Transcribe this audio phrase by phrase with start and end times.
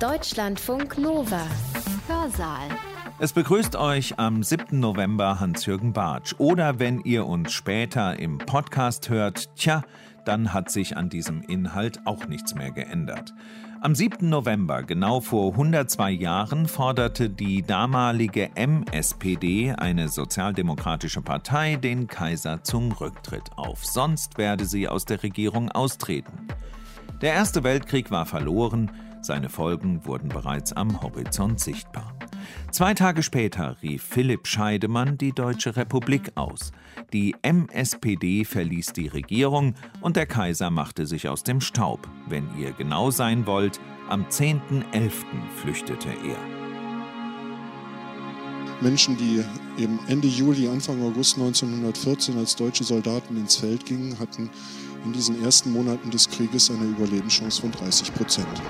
[0.00, 1.46] Deutschlandfunk Nova.
[2.08, 2.68] Hörsaal.
[3.20, 4.80] Es begrüßt euch am 7.
[4.80, 6.34] November Hans-Jürgen Bartsch.
[6.38, 9.84] Oder wenn ihr uns später im Podcast hört, tja,
[10.24, 13.32] dann hat sich an diesem Inhalt auch nichts mehr geändert.
[13.80, 14.28] Am 7.
[14.28, 22.90] November, genau vor 102 Jahren, forderte die damalige MSPD, eine sozialdemokratische Partei, den Kaiser zum
[22.90, 23.84] Rücktritt auf.
[23.86, 26.48] Sonst werde sie aus der Regierung austreten.
[27.20, 28.90] Der Erste Weltkrieg war verloren,
[29.24, 32.14] seine Folgen wurden bereits am Horizont sichtbar.
[32.70, 36.72] Zwei Tage später rief Philipp Scheidemann die Deutsche Republik aus.
[37.12, 42.08] Die MSPD verließ die Regierung und der Kaiser machte sich aus dem Staub.
[42.28, 45.12] Wenn ihr genau sein wollt, am 10.11.
[45.56, 46.38] flüchtete er.
[48.80, 49.42] Menschen, die
[49.80, 54.50] eben Ende Juli, Anfang August 1914 als deutsche Soldaten ins Feld gingen, hatten
[55.04, 58.62] in diesen ersten Monaten des Krieges eine Überlebenschance von 30 Prozent.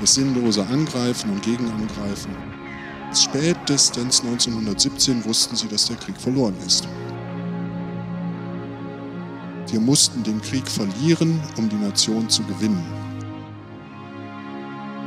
[0.00, 2.34] Das sinnlose Angreifen und Gegenangreifen.
[3.14, 6.88] Spätestens 1917 wussten sie, dass der Krieg verloren ist.
[9.70, 12.84] Wir mussten den Krieg verlieren, um die Nation zu gewinnen.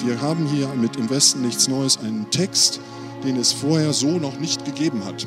[0.03, 2.79] Wir haben hier mit Im Westen nichts Neues einen Text,
[3.23, 5.25] den es vorher so noch nicht gegeben hat.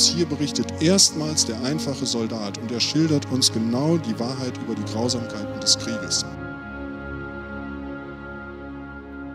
[0.00, 4.92] Hier berichtet erstmals der einfache Soldat und er schildert uns genau die Wahrheit über die
[4.92, 6.24] Grausamkeiten des Krieges.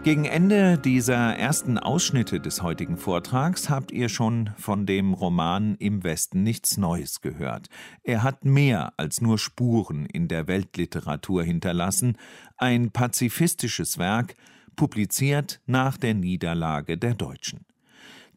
[0.02, 6.06] Gegen Ende dieser ersten Ausschnitte des heutigen Vortrags habt ihr schon von dem Roman Im
[6.06, 7.68] Westen nichts Neues gehört.
[8.04, 12.18] Er hat mehr als nur Spuren in der Weltliteratur hinterlassen,
[12.56, 14.36] ein pazifistisches Werk,
[14.78, 17.66] publiziert nach der Niederlage der Deutschen.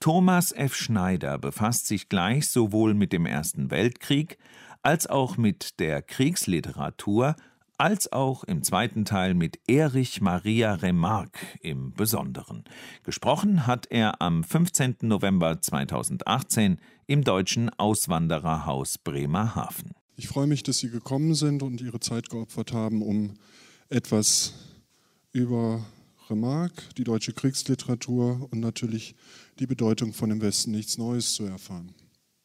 [0.01, 0.75] Thomas F.
[0.75, 4.37] Schneider befasst sich gleich sowohl mit dem Ersten Weltkrieg
[4.83, 7.37] als auch mit der Kriegsliteratur
[7.83, 12.63] als auch im zweiten Teil mit Erich Maria Remarque im Besonderen.
[13.03, 14.99] Gesprochen hat er am 15.
[15.03, 19.91] November 2018 im deutschen Auswandererhaus Bremerhaven.
[20.15, 23.35] Ich freue mich, dass Sie gekommen sind und Ihre Zeit geopfert haben, um
[23.89, 24.55] etwas
[25.33, 25.85] über
[26.31, 29.17] Remarque, die deutsche Kriegsliteratur und natürlich
[29.59, 31.93] die Bedeutung von dem Westen nichts Neues zu erfahren.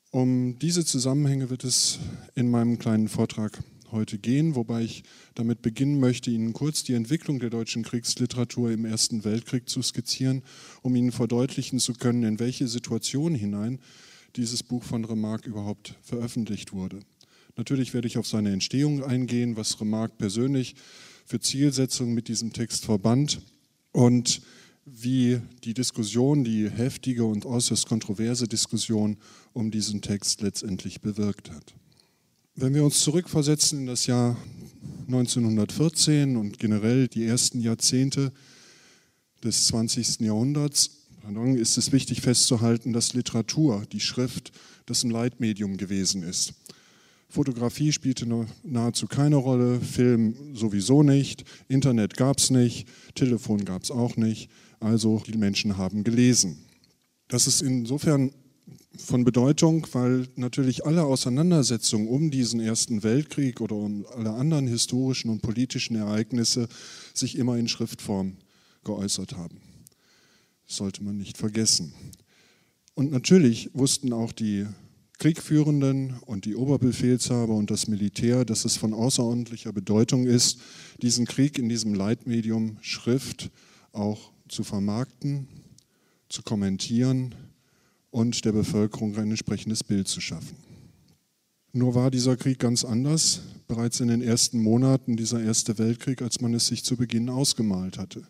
[0.10, 2.00] Um diese Zusammenhänge wird es
[2.34, 3.60] in meinem kleinen Vortrag
[3.92, 5.04] heute gehen, wobei ich
[5.36, 10.44] damit beginnen möchte, Ihnen kurz die Entwicklung der deutschen Kriegsliteratur im Ersten Weltkrieg zu skizzieren,
[10.82, 13.80] um Ihnen verdeutlichen zu können, in welche Situation hinein
[14.36, 17.00] dieses Buch von Remarque überhaupt veröffentlicht wurde.
[17.56, 20.76] Natürlich werde ich auf seine Entstehung eingehen, was Remarque persönlich
[21.26, 23.42] für Zielsetzungen mit diesem Text verband
[23.92, 24.42] und
[24.86, 29.18] wie die Diskussion, die heftige und äußerst kontroverse Diskussion
[29.52, 31.74] um diesen Text letztendlich bewirkt hat.
[32.60, 34.36] Wenn wir uns zurückversetzen in das Jahr
[35.06, 38.32] 1914 und generell die ersten Jahrzehnte
[39.44, 40.22] des 20.
[40.22, 40.90] Jahrhunderts,
[41.56, 44.52] ist es wichtig festzuhalten, dass Literatur, die Schrift,
[44.88, 46.56] das ein Leitmedium gewesen ist.
[47.30, 48.26] Fotografie spielte
[48.64, 54.50] nahezu keine Rolle, Film sowieso nicht, Internet gab es nicht, Telefon gab es auch nicht,
[54.80, 56.58] also die Menschen haben gelesen.
[57.28, 58.32] Das ist insofern
[58.98, 65.30] von Bedeutung, weil natürlich alle Auseinandersetzungen um diesen Ersten Weltkrieg oder um alle anderen historischen
[65.30, 66.68] und politischen Ereignisse
[67.14, 68.38] sich immer in Schriftform
[68.84, 69.60] geäußert haben.
[70.68, 71.94] Das sollte man nicht vergessen.
[72.94, 74.66] Und natürlich wussten auch die
[75.20, 80.60] Kriegführenden und die Oberbefehlshaber und das Militär, dass es von außerordentlicher Bedeutung ist,
[81.02, 83.50] diesen Krieg in diesem Leitmedium Schrift
[83.94, 85.48] auch zu vermarkten,
[86.30, 87.34] zu kommentieren,
[88.18, 90.58] und der Bevölkerung ein entsprechendes Bild zu schaffen.
[91.72, 96.42] Nur war dieser Krieg ganz anders, bereits in den ersten Monaten dieser Erste Weltkrieg, als
[96.42, 98.24] man es sich zu Beginn ausgemalt hatte.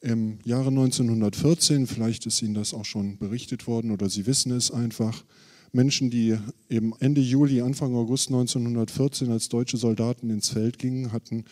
[0.00, 4.70] Im Jahre 1914, vielleicht ist Ihnen das auch schon berichtet worden oder Sie wissen es
[4.70, 5.24] einfach,
[5.72, 6.38] Menschen, die
[6.70, 11.46] eben Ende Juli, Anfang August 1914 als deutsche Soldaten ins Feld gingen, hatten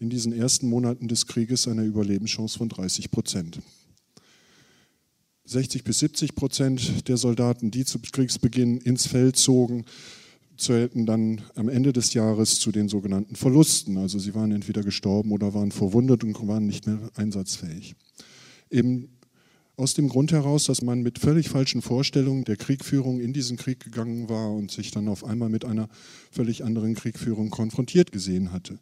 [0.00, 3.60] in diesen ersten Monaten des Krieges eine Überlebenschance von 30 Prozent.
[5.46, 9.84] 60 bis 70 Prozent der Soldaten, die zu Kriegsbeginn ins Feld zogen,
[10.56, 13.96] zählten dann am Ende des Jahres zu den sogenannten Verlusten.
[13.98, 17.94] Also sie waren entweder gestorben oder waren verwundet und waren nicht mehr einsatzfähig.
[18.70, 19.08] Eben
[19.76, 23.80] aus dem Grund heraus, dass man mit völlig falschen Vorstellungen der Kriegführung in diesen Krieg
[23.80, 25.88] gegangen war und sich dann auf einmal mit einer
[26.30, 28.78] völlig anderen Kriegführung konfrontiert gesehen hatte.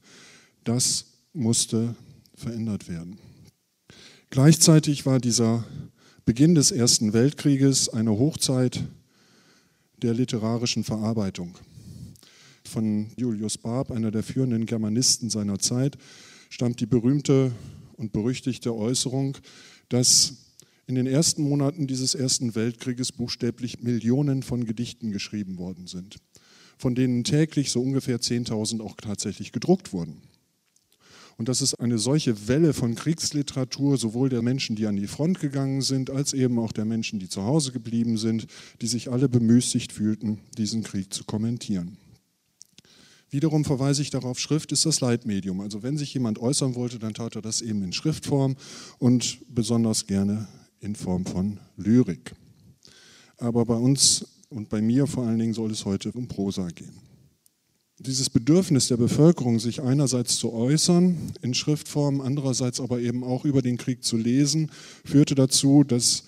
[0.63, 1.97] Das musste
[2.37, 3.19] verändert werden.
[4.31, 5.65] Gleichzeitig war dieser
[6.27, 8.83] Beginn des Ersten Weltkrieges eine Hochzeit
[10.01, 11.59] der literarischen Verarbeitung.
[12.65, 15.99] Von Julius Barb, einer der führenden Germanisten seiner Zeit,
[16.49, 17.53] stammt die berühmte
[17.99, 19.37] und berüchtigte Äußerung,
[19.91, 20.37] dass
[20.87, 26.17] in den ersten Monaten dieses Ersten Weltkrieges buchstäblich Millionen von Gedichten geschrieben worden sind,
[26.79, 30.23] von denen täglich so ungefähr 10.000 auch tatsächlich gedruckt wurden.
[31.37, 35.41] Und dass es eine solche Welle von Kriegsliteratur sowohl der Menschen, die an die Front
[35.41, 38.47] gegangen sind, als eben auch der Menschen, die zu Hause geblieben sind,
[38.81, 41.97] die sich alle bemüßigt fühlten, diesen Krieg zu kommentieren.
[43.31, 45.61] Wiederum verweise ich darauf, Schrift ist das Leitmedium.
[45.61, 48.55] Also wenn sich jemand äußern wollte, dann tat er das eben in Schriftform
[48.99, 50.47] und besonders gerne
[50.79, 52.33] in Form von Lyrik.
[53.39, 56.95] Aber bei uns und bei mir vor allen Dingen soll es heute um Prosa gehen.
[58.01, 63.63] Dieses Bedürfnis der Bevölkerung, sich einerseits zu äußern in Schriftform, andererseits aber eben auch über
[63.63, 64.73] den Krieg zu lesen,
[65.05, 66.25] führte dazu, dass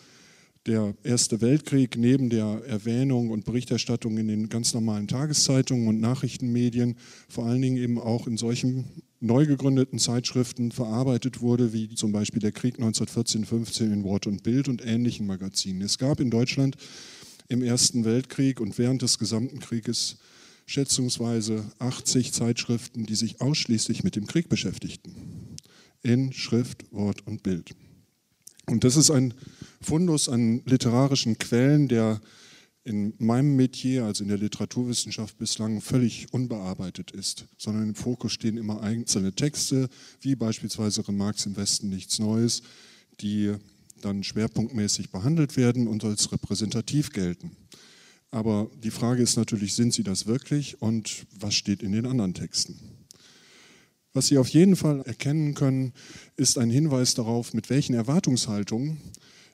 [0.67, 6.97] der Erste Weltkrieg neben der Erwähnung und Berichterstattung in den ganz normalen Tageszeitungen und Nachrichtenmedien
[7.29, 8.85] vor allen Dingen eben auch in solchen
[9.19, 14.69] neu gegründeten Zeitschriften verarbeitet wurde, wie zum Beispiel der Krieg 1914-15 in Wort und Bild
[14.69, 15.83] und ähnlichen Magazinen.
[15.83, 16.77] Es gab in Deutschland
[17.49, 20.17] im Ersten Weltkrieg und während des gesamten Krieges
[20.67, 25.57] schätzungsweise 80 Zeitschriften, die sich ausschließlich mit dem Krieg beschäftigten.
[26.03, 27.75] In Schrift, Wort und Bild.
[28.67, 29.33] Und das ist ein
[29.81, 32.21] Fundus an literarischen Quellen, der
[32.87, 38.57] in meinem Metier, also in der Literaturwissenschaft, bislang völlig unbearbeitet ist, sondern im Fokus stehen
[38.57, 39.89] immer einzelne Texte,
[40.21, 42.63] wie beispielsweise Remarks im Westen nichts Neues,
[43.21, 43.55] die
[44.03, 47.57] dann schwerpunktmäßig behandelt werden und als repräsentativ gelten.
[48.31, 52.35] Aber die Frage ist natürlich, sind sie das wirklich und was steht in den anderen
[52.35, 52.79] Texten?
[54.13, 55.93] Was Sie auf jeden Fall erkennen können,
[56.37, 58.99] ist ein Hinweis darauf, mit welchen Erwartungshaltungen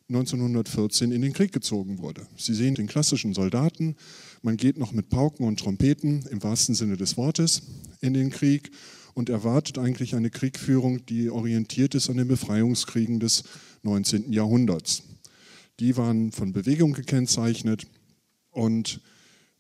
[0.09, 2.29] 1914 in den Krieg gezogen wurde.
[2.37, 3.97] Sie sehen den klassischen Soldaten,
[4.41, 7.63] man geht noch mit Pauken und Trompeten im wahrsten Sinne des Wortes
[8.01, 8.71] in den Krieg
[9.15, 13.43] und erwartet eigentlich eine Kriegführung, die orientiert ist an den Befreiungskriegen des
[13.83, 14.33] 19.
[14.33, 15.03] Jahrhunderts.
[15.81, 17.87] Die waren von Bewegung gekennzeichnet
[18.53, 19.01] und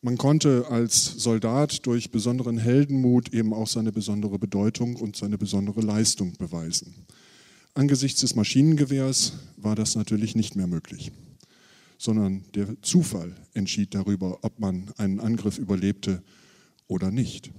[0.00, 5.80] man konnte als Soldat durch besonderen Heldenmut eben auch seine besondere Bedeutung und seine besondere
[5.80, 7.06] Leistung beweisen.
[7.74, 11.12] Angesichts des Maschinengewehrs war das natürlich nicht mehr möglich,
[11.98, 16.22] sondern der Zufall entschied darüber, ob man einen Angriff überlebte
[16.86, 17.50] oder nicht.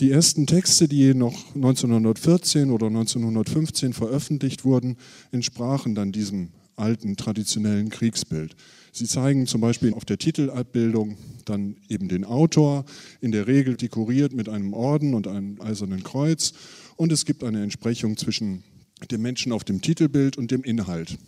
[0.00, 4.96] Die ersten Texte, die noch 1914 oder 1915 veröffentlicht wurden,
[5.30, 6.48] entsprachen dann diesem
[6.80, 8.56] alten traditionellen Kriegsbild.
[8.92, 12.84] Sie zeigen zum Beispiel auf der Titelabbildung dann eben den Autor,
[13.20, 16.52] in der Regel dekoriert mit einem Orden und einem eisernen Kreuz.
[16.96, 18.64] Und es gibt eine Entsprechung zwischen
[19.10, 21.18] dem Menschen auf dem Titelbild und dem Inhalt.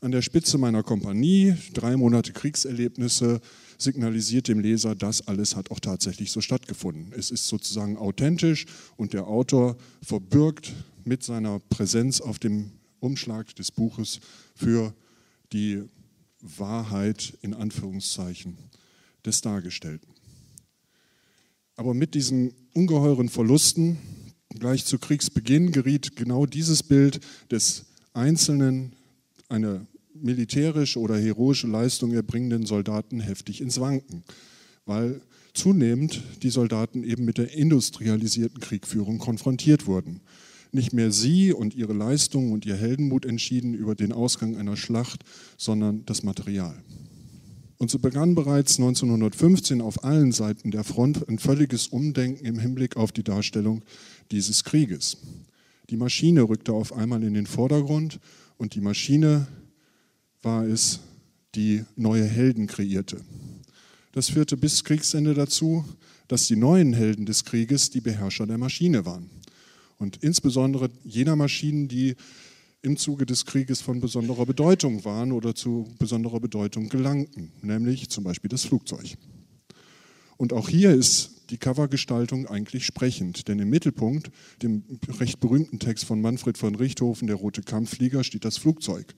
[0.00, 3.40] An der Spitze meiner Kompanie, drei Monate Kriegserlebnisse,
[3.78, 7.12] signalisiert dem Leser, das alles hat auch tatsächlich so stattgefunden.
[7.16, 8.66] Es ist sozusagen authentisch
[8.96, 10.72] und der Autor verbürgt
[11.04, 12.72] mit seiner Präsenz auf dem
[13.02, 14.20] Umschlag des Buches
[14.54, 14.94] für
[15.52, 15.82] die
[16.40, 18.56] Wahrheit in Anführungszeichen
[19.24, 20.08] des Dargestellten.
[21.76, 23.98] Aber mit diesen ungeheuren Verlusten
[24.50, 27.20] gleich zu Kriegsbeginn geriet genau dieses Bild
[27.50, 28.94] des Einzelnen,
[29.48, 34.22] eine militärische oder heroische Leistung erbringenden Soldaten heftig ins Wanken,
[34.84, 35.20] weil
[35.54, 40.20] zunehmend die Soldaten eben mit der industrialisierten Kriegführung konfrontiert wurden.
[40.72, 45.22] Nicht mehr sie und ihre Leistung und ihr Heldenmut entschieden über den Ausgang einer Schlacht,
[45.58, 46.82] sondern das Material.
[47.76, 52.96] Und so begann bereits 1915 auf allen Seiten der Front ein völliges Umdenken im Hinblick
[52.96, 53.82] auf die Darstellung
[54.30, 55.18] dieses Krieges.
[55.90, 58.20] Die Maschine rückte auf einmal in den Vordergrund
[58.56, 59.48] und die Maschine
[60.42, 61.00] war es,
[61.54, 63.20] die neue Helden kreierte.
[64.12, 65.84] Das führte bis Kriegsende dazu,
[66.28, 69.28] dass die neuen Helden des Krieges die Beherrscher der Maschine waren.
[70.02, 72.16] Und insbesondere jener Maschinen, die
[72.82, 78.24] im Zuge des Krieges von besonderer Bedeutung waren oder zu besonderer Bedeutung gelangten, nämlich zum
[78.24, 79.16] Beispiel das Flugzeug.
[80.36, 84.82] Und auch hier ist die Covergestaltung eigentlich sprechend, denn im Mittelpunkt, dem
[85.20, 89.14] recht berühmten Text von Manfred von Richthofen, Der rote Kampfflieger, steht das Flugzeug.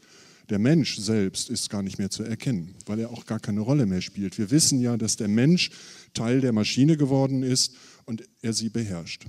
[0.51, 3.87] Der Mensch selbst ist gar nicht mehr zu erkennen, weil er auch gar keine Rolle
[3.87, 4.37] mehr spielt.
[4.37, 5.71] Wir wissen ja, dass der Mensch
[6.13, 7.75] Teil der Maschine geworden ist
[8.05, 9.25] und er sie beherrscht.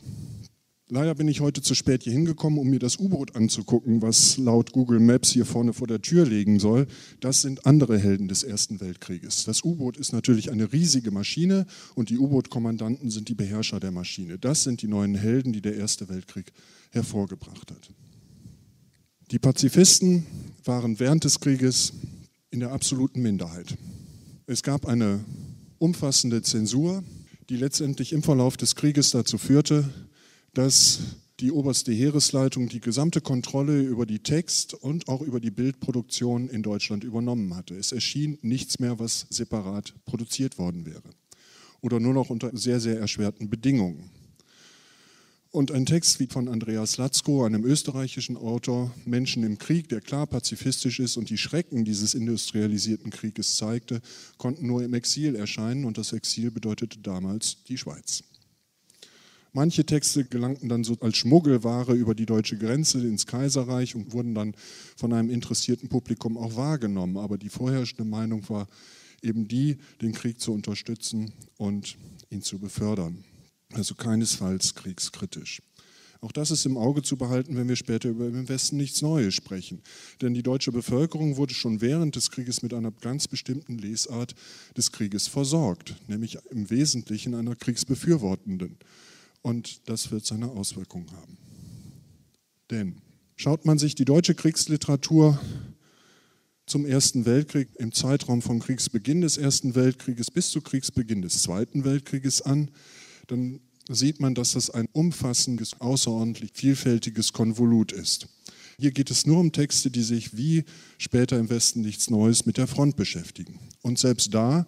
[0.87, 4.71] Leider bin ich heute zu spät hier hingekommen, um mir das U-Boot anzugucken, was laut
[4.71, 6.85] Google Maps hier vorne vor der Tür liegen soll.
[7.21, 9.45] Das sind andere Helden des Ersten Weltkrieges.
[9.45, 11.65] Das U-Boot ist natürlich eine riesige Maschine
[11.95, 14.37] und die U-Boot-Kommandanten sind die Beherrscher der Maschine.
[14.37, 16.51] Das sind die neuen Helden, die der Erste Weltkrieg
[16.91, 17.89] hervorgebracht hat.
[19.31, 20.27] Die Pazifisten
[20.65, 21.93] waren während des Krieges
[22.51, 23.75] in der absoluten Minderheit.
[24.45, 25.25] Es gab eine
[25.79, 27.03] umfassende Zensur
[27.49, 29.89] die letztendlich im Verlauf des Krieges dazu führte,
[30.55, 30.99] dass
[31.39, 36.63] die oberste Heeresleitung die gesamte Kontrolle über die Text- und auch über die Bildproduktion in
[36.63, 37.75] Deutschland übernommen hatte.
[37.75, 41.03] Es erschien nichts mehr, was separat produziert worden wäre
[41.81, 44.09] oder nur noch unter sehr, sehr erschwerten Bedingungen.
[45.51, 50.27] Und ein Text wie von Andreas Latzko, einem österreichischen Autor, Menschen im Krieg, der klar
[50.27, 54.01] pazifistisch ist und die Schrecken dieses industrialisierten Krieges zeigte,
[54.37, 58.23] konnten nur im Exil erscheinen und das Exil bedeutete damals die Schweiz.
[59.55, 64.35] Manche Texte gelangten dann so als Schmuggelware über die deutsche Grenze ins Kaiserreich und wurden
[64.35, 64.53] dann
[64.95, 67.17] von einem interessierten Publikum auch wahrgenommen.
[67.17, 68.67] Aber die vorherrschende Meinung war
[69.23, 71.97] eben die, den Krieg zu unterstützen und
[72.29, 73.23] ihn zu befördern
[73.73, 75.61] also keinesfalls kriegskritisch.
[76.21, 79.33] Auch das ist im Auge zu behalten, wenn wir später über im Westen nichts Neues
[79.33, 79.81] sprechen.
[80.21, 84.33] Denn die deutsche Bevölkerung wurde schon während des Krieges mit einer ganz bestimmten Lesart
[84.75, 88.77] des Krieges versorgt, nämlich im Wesentlichen einer kriegsbefürwortenden.
[89.45, 91.37] Und das wird seine Auswirkungen haben.
[92.71, 92.95] Denn
[93.35, 95.39] schaut man sich die deutsche Kriegsliteratur
[96.65, 101.83] zum Ersten Weltkrieg im Zeitraum vom Kriegsbeginn des Ersten Weltkrieges bis zu Kriegsbeginn des Zweiten
[101.83, 102.71] Weltkrieges an,
[103.27, 108.27] dann sieht man, dass das ein umfassendes, außerordentlich vielfältiges Konvolut ist.
[108.79, 110.63] Hier geht es nur um Texte, die sich wie
[110.97, 113.59] später im Westen nichts Neues mit der Front beschäftigen.
[113.83, 114.65] Und selbst da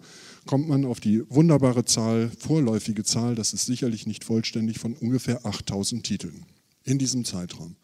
[0.48, 5.44] kommt man auf die wunderbare Zahl, vorläufige Zahl, das ist sicherlich nicht vollständig, von ungefähr
[5.44, 6.46] 8000 Titeln
[6.84, 7.76] in diesem Zeitraum.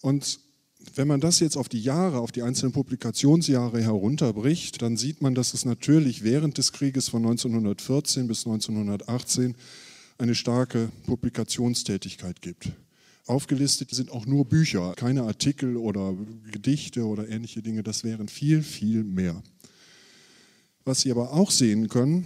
[0.00, 0.40] Und
[0.94, 5.34] wenn man das jetzt auf die Jahre, auf die einzelnen Publikationsjahre herunterbricht, dann sieht man,
[5.34, 9.56] dass es natürlich während des Krieges von 1914 bis 1918
[10.16, 12.72] eine starke Publikationstätigkeit gibt.
[13.26, 16.16] Aufgelistet sind auch nur Bücher, keine Artikel oder
[16.50, 19.42] Gedichte oder ähnliche Dinge, das wären viel, viel mehr.
[20.84, 22.24] Was Sie aber auch sehen können,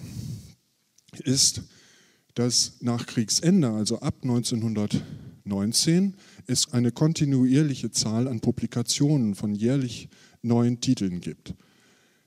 [1.25, 1.63] ist,
[2.35, 6.15] dass nach Kriegsende, also ab 1919,
[6.47, 10.09] es eine kontinuierliche Zahl an Publikationen von jährlich
[10.43, 11.55] neuen Titeln gibt.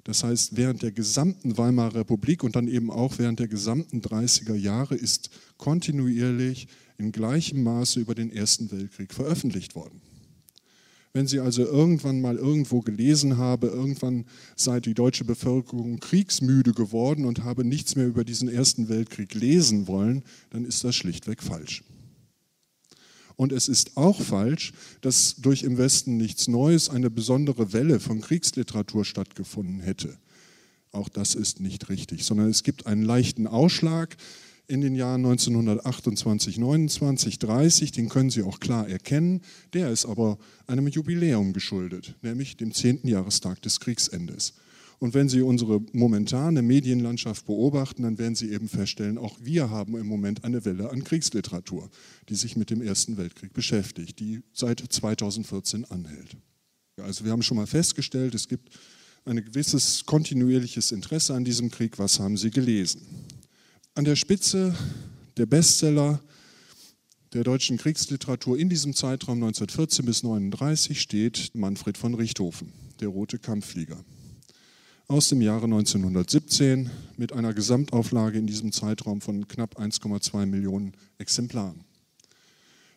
[0.03, 4.55] Das heißt, während der gesamten Weimarer Republik und dann eben auch während der gesamten 30er
[4.55, 10.01] Jahre ist kontinuierlich in gleichem Maße über den Ersten Weltkrieg veröffentlicht worden.
[11.17, 17.25] Wenn Sie also irgendwann mal irgendwo gelesen haben, irgendwann sei die deutsche Bevölkerung kriegsmüde geworden
[17.25, 20.21] und habe nichts mehr über diesen Ersten Weltkrieg lesen wollen,
[20.51, 21.83] dann ist das schlichtweg falsch.
[23.35, 28.21] Und es ist auch falsch, dass durch im Westen nichts Neues eine besondere Welle von
[28.21, 30.19] Kriegsliteratur stattgefunden hätte.
[30.91, 34.17] Auch das ist nicht richtig, sondern es gibt einen leichten Ausschlag
[34.67, 39.41] in den Jahren 1928, 29, 30, den können Sie auch klar erkennen.
[39.73, 43.07] Der ist aber einem Jubiläum geschuldet, nämlich dem 10.
[43.07, 44.53] Jahrestag des Kriegsendes.
[44.99, 49.95] Und wenn Sie unsere momentane Medienlandschaft beobachten, dann werden Sie eben feststellen, auch wir haben
[49.95, 51.89] im Moment eine Welle an Kriegsliteratur,
[52.29, 56.35] die sich mit dem Ersten Weltkrieg beschäftigt, die seit 2014 anhält.
[57.01, 58.69] Also wir haben schon mal festgestellt, es gibt
[59.23, 61.99] ein gewisses kontinuierliches Interesse an diesem Krieg.
[61.99, 63.01] Was haben Sie gelesen?
[63.97, 64.75] An der Spitze
[65.37, 66.21] der Bestseller
[67.33, 73.39] der deutschen Kriegsliteratur in diesem Zeitraum 1914 bis 1939 steht Manfred von Richthofen, der rote
[73.39, 73.97] Kampfflieger
[75.07, 81.83] aus dem Jahre 1917 mit einer Gesamtauflage in diesem Zeitraum von knapp 1,2 Millionen Exemplaren.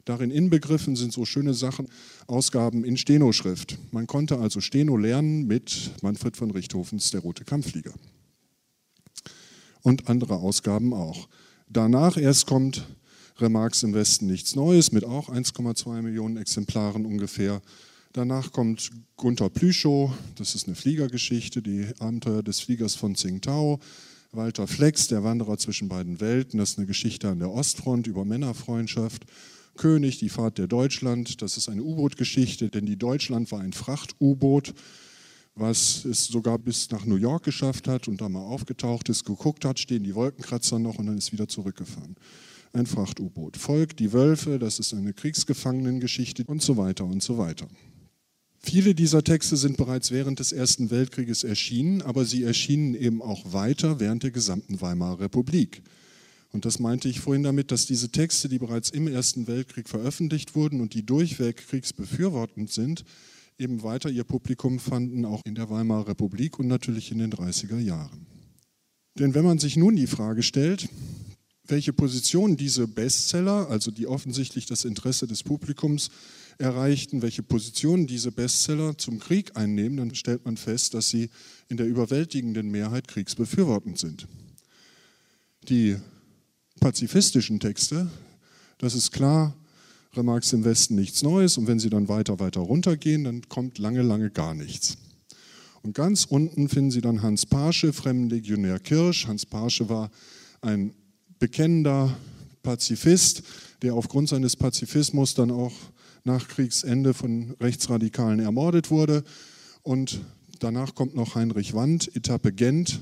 [0.04, 1.88] Darin inbegriffen sind so schöne Sachen,
[2.26, 3.78] Ausgaben in Stenoschrift.
[3.90, 7.94] Man konnte also Steno lernen mit Manfred von Richthofens Der rote Kampfflieger.
[9.82, 11.28] Und andere Ausgaben auch.
[11.68, 12.86] Danach erst kommt
[13.38, 17.62] Remarks im Westen nichts Neues mit auch 1,2 Millionen Exemplaren ungefähr.
[18.12, 23.78] Danach kommt Gunther Plüschow, das ist eine Fliegergeschichte, die Abenteuer des Fliegers von Tsingtao.
[24.32, 28.24] Walter Flex, der Wanderer zwischen beiden Welten, das ist eine Geschichte an der Ostfront über
[28.24, 29.24] Männerfreundschaft.
[29.76, 34.74] König, die Fahrt der Deutschland, das ist eine U-Boot-Geschichte, denn die Deutschland war ein Fracht-U-Boot,
[35.60, 39.64] was es sogar bis nach New York geschafft hat und da mal aufgetaucht ist, geguckt
[39.64, 42.16] hat, stehen die Wolkenkratzer noch und dann ist wieder zurückgefahren.
[42.72, 43.56] Ein Fracht-U-Boot.
[43.56, 47.66] Volk, die Wölfe, das ist eine Kriegsgefangenengeschichte und so weiter und so weiter.
[48.62, 53.52] Viele dieser Texte sind bereits während des Ersten Weltkrieges erschienen, aber sie erschienen eben auch
[53.52, 55.82] weiter während der gesamten Weimarer Republik.
[56.52, 60.54] Und das meinte ich vorhin damit, dass diese Texte, die bereits im Ersten Weltkrieg veröffentlicht
[60.54, 63.04] wurden und die durchweg kriegsbefürwortend sind,
[63.60, 67.78] eben weiter ihr Publikum fanden, auch in der Weimarer Republik und natürlich in den 30er
[67.78, 68.26] Jahren.
[69.18, 70.88] Denn wenn man sich nun die Frage stellt,
[71.66, 76.10] welche Position diese Bestseller, also die offensichtlich das Interesse des Publikums
[76.58, 81.30] erreichten, welche Position diese Bestseller zum Krieg einnehmen, dann stellt man fest, dass sie
[81.68, 84.26] in der überwältigenden Mehrheit kriegsbefürwortend sind.
[85.68, 85.96] Die
[86.80, 88.10] pazifistischen Texte,
[88.78, 89.54] das ist klar,
[90.16, 94.02] Remarks im Westen nichts Neues und wenn sie dann weiter, weiter runtergehen, dann kommt lange,
[94.02, 94.96] lange gar nichts.
[95.82, 99.26] Und ganz unten finden Sie dann Hans Paasche, Fremdenlegionär Kirsch.
[99.26, 100.10] Hans Paasche war
[100.60, 100.92] ein
[101.38, 102.14] bekennender
[102.62, 103.42] Pazifist,
[103.80, 105.72] der aufgrund seines Pazifismus dann auch
[106.24, 109.24] nach Kriegsende von Rechtsradikalen ermordet wurde.
[109.82, 110.20] Und
[110.58, 113.00] danach kommt noch Heinrich Wandt, Etappe Gent.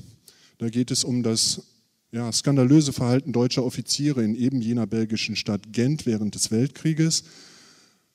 [0.57, 1.63] Da geht es um das
[2.11, 7.23] ja, skandalöse Verhalten deutscher Offiziere in eben jener belgischen Stadt Gent während des Weltkrieges.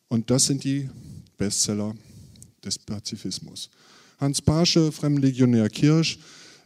[0.09, 0.91] Und das sind die
[1.37, 1.95] Bestseller
[2.65, 3.71] des Pazifismus.
[4.19, 6.19] Hans Paasche, Fremdenlegionär Kirsch,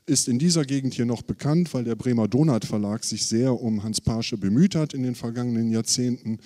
[0.06, 3.82] ist in dieser Gegend hier noch bekannt, weil der Bremer Donat Verlag sich sehr um
[3.82, 6.38] Hans Paasche bemüht hat in den vergangenen Jahrzehnten.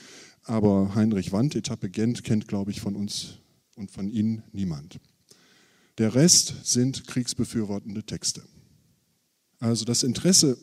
[0.45, 3.39] Aber Heinrich Wandt, Etappe Gent, kennt, glaube ich, von uns
[3.77, 4.99] und von Ihnen niemand.
[5.99, 8.43] Der Rest sind kriegsbefürwortende Texte.
[9.61, 10.59] Also das Interesse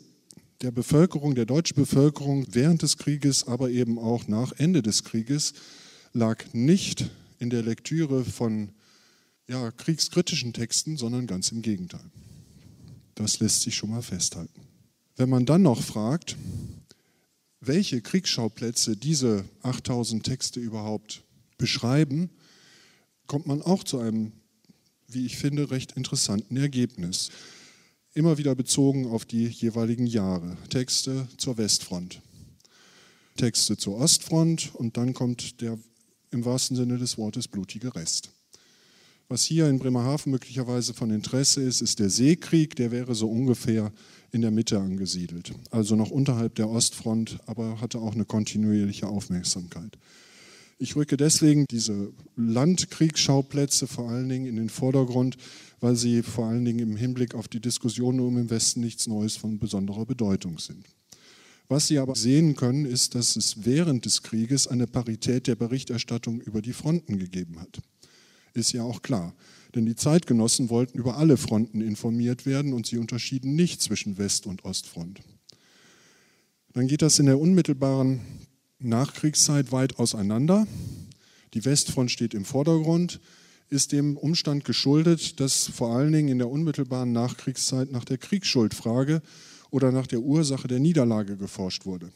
[0.62, 5.54] der Bevölkerung, der deutschen Bevölkerung während des Krieges, aber eben auch nach Ende des Krieges
[6.14, 8.70] lag nicht in der Lektüre von
[9.48, 12.06] ja, kriegskritischen Texten, sondern ganz im Gegenteil.
[13.16, 14.62] Das lässt sich schon mal festhalten.
[15.16, 16.38] Wenn man dann noch fragt,
[17.62, 21.24] welche Kriegsschauplätze diese 8000 Texte überhaupt
[21.58, 22.30] beschreiben,
[23.28, 24.32] kommt man auch zu einem,
[25.08, 27.30] wie ich finde, recht interessanten Ergebnis.
[28.20, 30.58] Immer wieder bezogen auf die jeweiligen Jahre.
[30.70, 32.20] Texte zur Westfront,
[33.38, 35.80] Texte zur Ostfront und dann kommt der
[36.30, 38.32] im wahrsten Sinne des Wortes blutige Rest.
[39.30, 42.76] Was hier in Bremerhaven möglicherweise von Interesse ist, ist der Seekrieg.
[42.76, 43.94] Der wäre so ungefähr
[44.34, 45.54] in der Mitte angesiedelt.
[45.72, 49.98] Also noch unterhalb der Ostfront, aber hatte auch eine kontinuierliche Aufmerksamkeit.
[50.82, 55.38] Ich rücke deswegen diese Landkriegsschauplätze vor allen Dingen in den Vordergrund,
[55.80, 59.38] weil sie vor allen Dingen im Hinblick auf die Diskussion um im Westen nichts Neues
[59.38, 60.86] von besonderer Bedeutung sind.
[61.68, 66.42] Was Sie aber sehen können, ist, dass es während des Krieges eine Parität der Berichterstattung
[66.42, 67.80] über die Fronten gegeben hat
[68.54, 69.34] ist ja auch klar.
[69.76, 74.48] Denn die Zeitgenossen wollten über alle Fronten informiert werden und sie unterschieden nicht zwischen West-
[74.48, 75.22] und Ostfront.
[76.74, 78.22] Dann geht das in der unmittelbaren
[78.80, 80.68] Nachkriegszeit weit auseinander.
[81.54, 83.20] Die Westfront steht im Vordergrund,
[83.70, 89.22] ist dem Umstand geschuldet, dass vor allen Dingen in der unmittelbaren Nachkriegszeit nach der Kriegsschuldfrage
[89.70, 92.12] oder nach der Ursache der Niederlage geforscht wurde.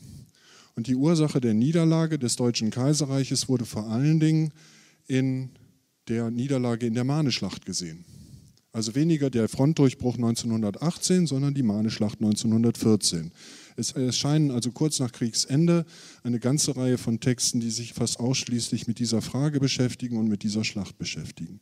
[0.76, 4.52] Und die Ursache der Niederlage des Deutschen Kaiserreiches wurde vor allen Dingen
[5.06, 5.50] in
[6.08, 8.04] der Niederlage in der Marneschlacht gesehen.
[8.72, 13.32] Also weniger der Frontdurchbruch 1918, sondern die Marneschlacht 1914.
[13.76, 15.86] Es erscheinen also kurz nach Kriegsende
[16.24, 20.44] eine ganze Reihe von Texten, die sich fast ausschließlich mit dieser Frage beschäftigen und mit
[20.44, 21.60] dieser Schlacht beschäftigen.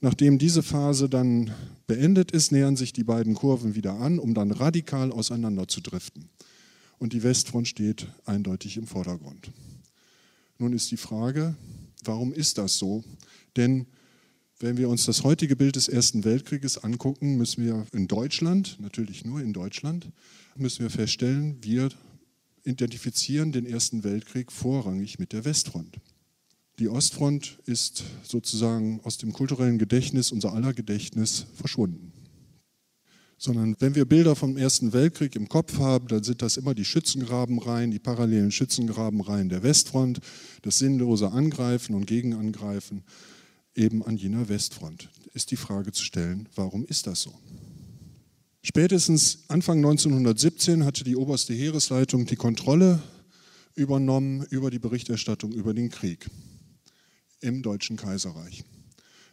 [0.00, 1.50] Nachdem diese Phase dann
[1.86, 6.30] beendet ist, nähern sich die beiden Kurven wieder an, um dann radikal auseinanderzudriften.
[6.98, 9.50] Und die Westfront steht eindeutig im Vordergrund.
[10.58, 11.54] Nun ist die Frage,
[12.04, 13.04] warum ist das so?
[13.56, 13.86] Denn
[14.60, 19.24] wenn wir uns das heutige Bild des Ersten Weltkrieges angucken, müssen wir in Deutschland, natürlich
[19.24, 20.10] nur in Deutschland,
[20.54, 21.88] müssen wir feststellen, wir
[22.64, 25.98] identifizieren den Ersten Weltkrieg vorrangig mit der Westfront.
[26.78, 32.12] Die Ostfront ist sozusagen aus dem kulturellen Gedächtnis, unser aller Gedächtnis, verschwunden.
[33.38, 36.84] Sondern wenn wir Bilder vom Ersten Weltkrieg im Kopf haben, dann sind das immer die
[36.84, 40.20] Schützengrabenreihen, die parallelen Schützengrabenreihen der Westfront,
[40.60, 43.02] das sinnlose Angreifen und Gegenangreifen
[43.74, 45.08] eben an jener Westfront.
[45.32, 47.32] Ist die Frage zu stellen, warum ist das so?
[48.62, 53.02] Spätestens Anfang 1917 hatte die oberste Heeresleitung die Kontrolle
[53.74, 56.28] übernommen über die Berichterstattung über den Krieg
[57.40, 58.64] im Deutschen Kaiserreich.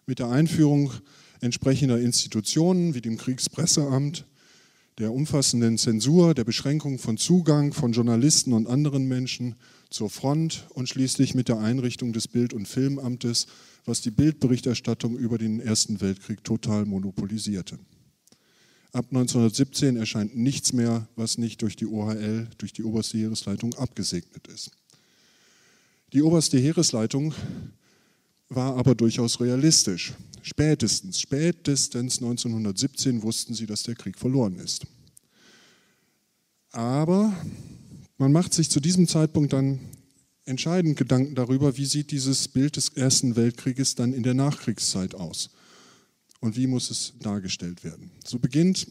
[0.05, 0.93] Mit der Einführung
[1.41, 4.25] entsprechender Institutionen wie dem Kriegspresseamt,
[4.97, 9.55] der umfassenden Zensur, der Beschränkung von Zugang von Journalisten und anderen Menschen
[9.89, 13.47] zur Front und schließlich mit der Einrichtung des Bild- und Filmamtes
[13.87, 17.79] was die Bildberichterstattung über den Ersten Weltkrieg total monopolisierte.
[18.91, 24.47] Ab 1917 erscheint nichts mehr, was nicht durch die OHL, durch die oberste Heeresleitung abgesegnet
[24.47, 24.71] ist.
[26.11, 27.33] Die oberste Heeresleitung
[28.49, 30.13] war aber durchaus realistisch.
[30.41, 34.85] Spätestens, spätestens 1917 wussten sie, dass der Krieg verloren ist.
[36.71, 37.33] Aber
[38.17, 39.79] man macht sich zu diesem Zeitpunkt dann
[40.45, 45.49] entscheidend Gedanken darüber, wie sieht dieses Bild des Ersten Weltkrieges dann in der Nachkriegszeit aus
[46.39, 48.11] und wie muss es dargestellt werden.
[48.25, 48.87] So beginnt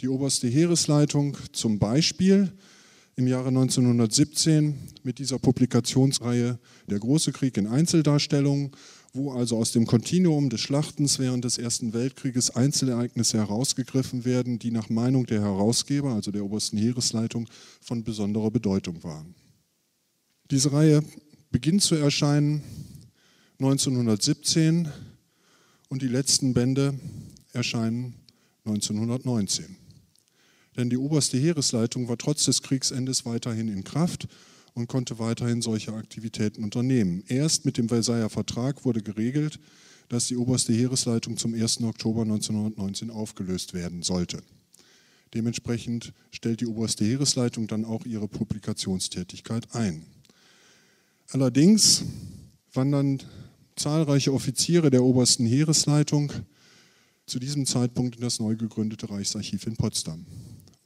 [0.00, 2.52] die oberste Heeresleitung zum Beispiel
[3.18, 8.70] im Jahre 1917 mit dieser Publikationsreihe Der große Krieg in Einzeldarstellungen,
[9.12, 14.70] wo also aus dem Kontinuum des Schlachtens während des Ersten Weltkrieges Einzelereignisse herausgegriffen werden, die
[14.70, 17.48] nach Meinung der Herausgeber, also der obersten Heeresleitung,
[17.80, 19.34] von besonderer Bedeutung waren.
[20.52, 21.02] Diese Reihe
[21.50, 22.62] beginnt zu erscheinen
[23.58, 24.88] 1917
[25.88, 26.94] und die letzten Bände
[27.52, 28.14] erscheinen
[28.64, 29.87] 1919.
[30.78, 34.28] Denn die oberste Heeresleitung war trotz des Kriegsendes weiterhin in Kraft
[34.74, 37.24] und konnte weiterhin solche Aktivitäten unternehmen.
[37.26, 39.58] Erst mit dem Versailler Vertrag wurde geregelt,
[40.08, 41.82] dass die oberste Heeresleitung zum 1.
[41.82, 44.40] Oktober 1919 aufgelöst werden sollte.
[45.34, 50.06] Dementsprechend stellt die oberste Heeresleitung dann auch ihre Publikationstätigkeit ein.
[51.30, 52.04] Allerdings
[52.72, 53.20] wandern
[53.74, 56.32] zahlreiche Offiziere der obersten Heeresleitung
[57.26, 60.24] zu diesem Zeitpunkt in das neu gegründete Reichsarchiv in Potsdam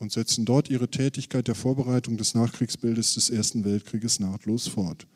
[0.03, 5.07] und setzen dort ihre Tätigkeit der Vorbereitung des Nachkriegsbildes des Ersten Weltkrieges nahtlos fort.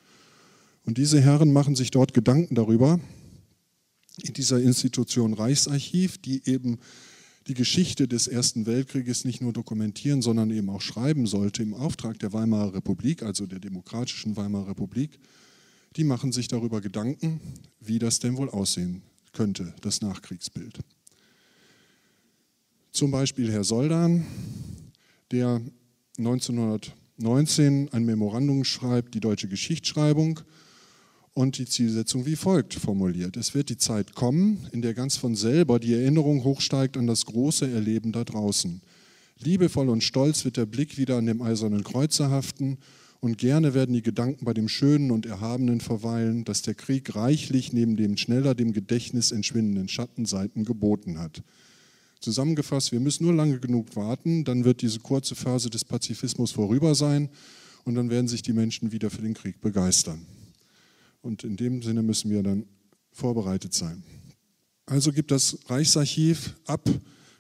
[0.85, 3.01] Und diese Herren machen sich dort Gedanken darüber,
[4.23, 6.79] in dieser Institution Reichsarchiv, die eben
[7.49, 12.21] die Geschichte des Ersten Weltkrieges nicht nur dokumentieren, sondern eben auch schreiben sollte im Auftrag
[12.21, 15.19] der Weimarer Republik, also der demokratischen Weimarer Republik,
[15.97, 17.41] die machen sich darüber Gedanken,
[17.81, 20.79] wie das denn wohl aussehen könnte, das Nachkriegsbild.
[22.93, 24.25] Zum Beispiel Herr Soldan,
[25.31, 25.61] der
[26.19, 30.41] 1919 ein Memorandum schreibt, die deutsche Geschichtsschreibung,
[31.37, 33.37] und die Zielsetzung wie folgt formuliert.
[33.37, 37.27] Es wird die Zeit kommen, in der ganz von selber die Erinnerung hochsteigt an das
[37.27, 38.81] große Erleben da draußen.
[39.41, 42.79] Liebevoll und stolz wird der Blick wieder an dem eisernen Kreuzer haften
[43.21, 47.71] und gerne werden die Gedanken bei dem Schönen und Erhabenen verweilen, das der Krieg reichlich
[47.71, 51.43] neben dem schneller dem Gedächtnis entschwindenden Schattenseiten geboten hat.
[52.21, 56.95] Zusammengefasst, wir müssen nur lange genug warten, dann wird diese kurze Phase des Pazifismus vorüber
[56.95, 57.29] sein
[57.85, 60.27] und dann werden sich die Menschen wieder für den Krieg begeistern.
[61.23, 62.65] Und in dem Sinne müssen wir dann
[63.13, 64.03] vorbereitet sein.
[64.87, 66.89] Also gibt das Reichsarchiv ab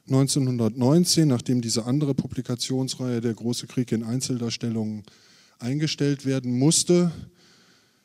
[0.07, 5.05] 1919, nachdem diese andere Publikationsreihe Der große Krieg in Einzeldarstellungen
[5.59, 7.12] eingestellt werden musste,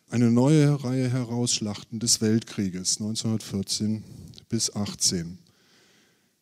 [0.10, 4.04] eine neue Reihe heraus, Schlachten des Weltkrieges 1914
[4.50, 5.38] bis 18.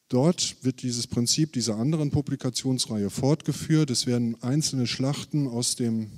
[0.09, 3.91] Dort wird dieses Prinzip dieser anderen Publikationsreihe fortgeführt.
[3.91, 6.09] Es werden einzelne Schlachten aus dem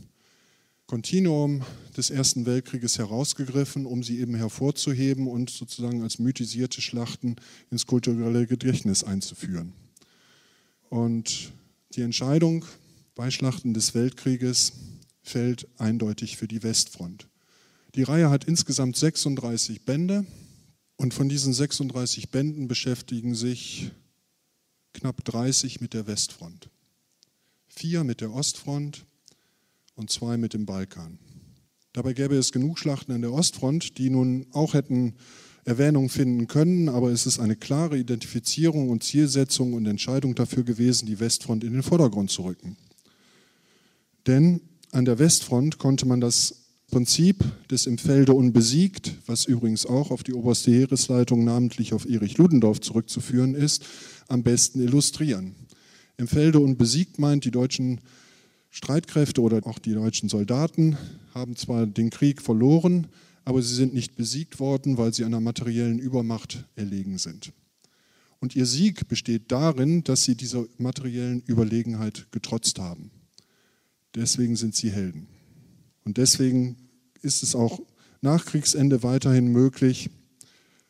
[0.88, 1.64] Kontinuum
[1.96, 7.36] des Ersten Weltkrieges herausgegriffen, um sie eben hervorzuheben und sozusagen als mythisierte Schlachten
[7.70, 9.74] ins kulturelle Gedächtnis einzuführen.
[10.90, 11.52] Und
[11.96, 12.64] die Entscheidung
[13.16, 14.72] bei Schlachten des Weltkrieges
[15.22, 17.28] fällt eindeutig für die Westfront.
[17.96, 20.26] Die Reihe hat insgesamt 36 Bände.
[21.02, 23.90] Und von diesen 36 Bänden beschäftigen sich
[24.94, 26.70] knapp 30 mit der Westfront,
[27.68, 29.08] vier mit der Ostfront
[29.96, 31.18] und zwei mit dem Balkan.
[31.94, 35.16] Dabei gäbe es genug Schlachten an der Ostfront, die nun auch hätten
[35.66, 41.08] Erwähnung finden können, aber es ist eine klare Identifizierung und Zielsetzung und Entscheidung dafür gewesen,
[41.08, 42.78] die Westfront in den Vordergrund zu rücken.
[44.28, 44.62] Denn
[44.92, 46.61] an der Westfront konnte man das
[46.92, 52.38] Prinzip des im Felde unbesiegt, was übrigens auch auf die oberste Heeresleitung, namentlich auf Erich
[52.38, 53.86] Ludendorff zurückzuführen ist,
[54.28, 55.56] am besten illustrieren.
[56.18, 58.02] Im Felde unbesiegt meint, die deutschen
[58.70, 60.98] Streitkräfte oder auch die deutschen Soldaten
[61.34, 63.08] haben zwar den Krieg verloren,
[63.46, 67.54] aber sie sind nicht besiegt worden, weil sie einer materiellen Übermacht erlegen sind.
[68.40, 73.12] Und ihr Sieg besteht darin, dass sie dieser materiellen Überlegenheit getrotzt haben.
[74.14, 75.31] Deswegen sind sie Helden.
[76.04, 76.78] Und deswegen
[77.22, 77.80] ist es auch
[78.22, 80.10] nach Kriegsende weiterhin möglich,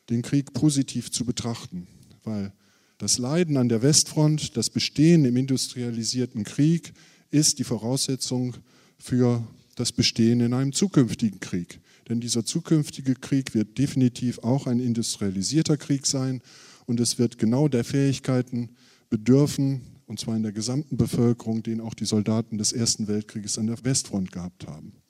[0.10, 1.88] den Krieg positiv zu betrachten,
[2.24, 2.54] weil
[2.98, 6.94] das Leiden an der Westfront, das Bestehen im industrialisierten Krieg
[7.32, 8.56] ist die Voraussetzung
[9.00, 11.80] für das Bestehen in einem zukünftigen Krieg.
[12.10, 16.42] Denn dieser zukünftige Krieg wird definitiv auch ein industrialisierter Krieg sein
[16.86, 18.70] und es wird genau der Fähigkeiten
[19.10, 23.68] bedürfen, und zwar in der gesamten Bevölkerung, den auch die Soldaten des Ersten Weltkrieges an
[23.68, 25.01] der Westfront gehabt haben.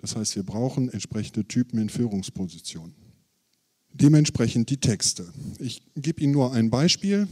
[0.00, 2.94] Das heißt, wir brauchen entsprechende Typen in Führungspositionen.
[3.92, 5.26] Dementsprechend die Texte.
[5.58, 7.28] Ich gebe Ihnen nur ein Beispiel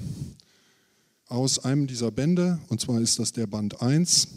[1.27, 4.29] aus einem dieser Bände, und zwar ist das der Band 1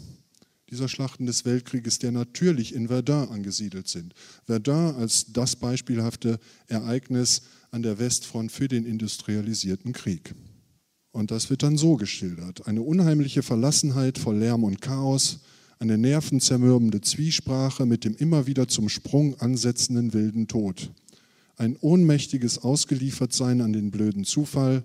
[0.70, 4.14] dieser Schlachten des Weltkrieges, der natürlich in Verdun angesiedelt sind.
[4.46, 10.34] Verdun als das beispielhafte Ereignis an der Westfront für den industrialisierten Krieg.
[11.10, 12.66] Und das wird dann so geschildert.
[12.66, 15.40] Eine unheimliche Verlassenheit vor Lärm und Chaos,
[15.82, 20.92] eine nervenzermürbende Zwiesprache mit dem immer wieder zum Sprung ansetzenden wilden Tod,
[21.56, 24.84] ein ohnmächtiges Ausgeliefertsein an den blöden Zufall,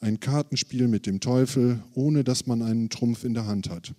[0.00, 3.94] ein Kartenspiel mit dem Teufel, ohne dass man einen Trumpf in der Hand hat.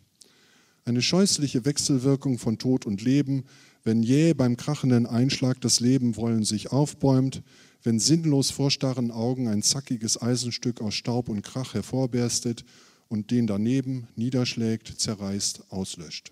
[0.86, 3.45] Eine scheußliche Wechselwirkung von Tod und Leben,
[3.84, 7.41] wenn jäh beim krachenden Einschlag das Leben wollen sich aufbäumt,
[7.81, 12.65] wenn sinnlos vor starren Augen ein zackiges Eisenstück aus Staub und Krach hervorberstet
[13.08, 16.32] und den daneben niederschlägt, zerreißt, auslöscht.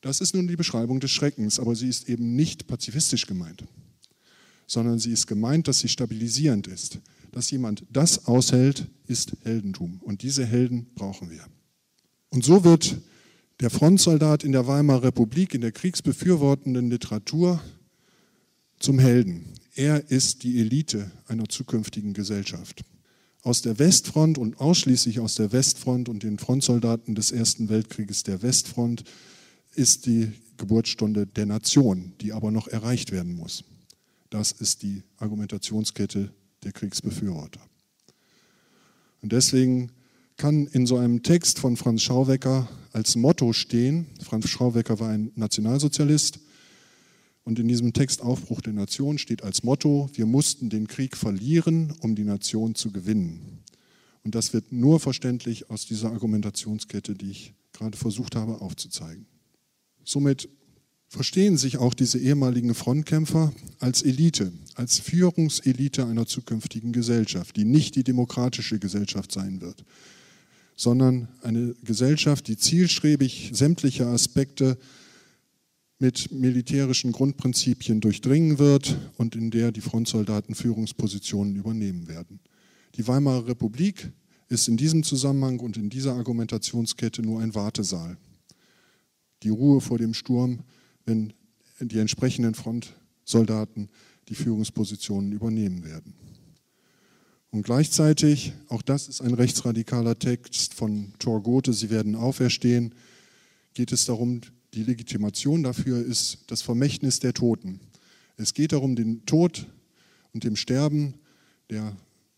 [0.00, 3.64] Das ist nun die Beschreibung des Schreckens, aber sie ist eben nicht pazifistisch gemeint,
[4.66, 6.98] sondern sie ist gemeint, dass sie stabilisierend ist.
[7.32, 10.00] Dass jemand das aushält, ist Heldentum.
[10.02, 11.44] Und diese Helden brauchen wir.
[12.30, 12.96] Und so wird
[13.60, 17.60] der Frontsoldat in der Weimarer Republik, in der kriegsbefürwortenden Literatur
[18.78, 19.44] zum Helden.
[19.74, 22.82] Er ist die Elite einer zukünftigen Gesellschaft.
[23.42, 28.42] Aus der Westfront und ausschließlich aus der Westfront und den Frontsoldaten des Ersten Weltkrieges der
[28.42, 29.04] Westfront
[29.74, 33.64] ist die Geburtsstunde der Nation, die aber noch erreicht werden muss.
[34.28, 36.30] Das ist die Argumentationskette
[36.62, 37.60] der Kriegsbefürworter.
[39.22, 39.90] Und deswegen
[40.36, 45.32] kann in so einem Text von Franz Schauwecker als Motto stehen, Franz Schauwecker war ein
[45.34, 46.40] Nationalsozialist,
[47.50, 51.92] und in diesem Text Aufbruch der Nation steht als Motto, wir mussten den Krieg verlieren,
[51.98, 53.58] um die Nation zu gewinnen.
[54.22, 59.26] Und das wird nur verständlich aus dieser Argumentationskette, die ich gerade versucht habe aufzuzeigen.
[60.04, 60.48] Somit
[61.08, 67.96] verstehen sich auch diese ehemaligen Frontkämpfer als Elite, als Führungselite einer zukünftigen Gesellschaft, die nicht
[67.96, 69.84] die demokratische Gesellschaft sein wird,
[70.76, 74.78] sondern eine Gesellschaft, die zielstrebig sämtliche Aspekte
[76.00, 82.40] mit militärischen Grundprinzipien durchdringen wird und in der die Frontsoldaten Führungspositionen übernehmen werden.
[82.96, 84.10] Die Weimarer Republik
[84.48, 88.16] ist in diesem Zusammenhang und in dieser Argumentationskette nur ein Wartesaal.
[89.42, 90.60] Die Ruhe vor dem Sturm,
[91.04, 91.34] wenn
[91.80, 93.90] die entsprechenden Frontsoldaten
[94.28, 96.14] die Führungspositionen übernehmen werden.
[97.50, 102.94] Und gleichzeitig, auch das ist ein rechtsradikaler Text von Thor Gothe, Sie werden auferstehen,
[103.74, 104.40] geht es darum,
[104.74, 107.80] die Legitimation dafür ist das Vermächtnis der Toten.
[108.36, 109.66] Es geht darum, den Tod
[110.32, 111.14] und dem Sterben
[111.70, 111.96] der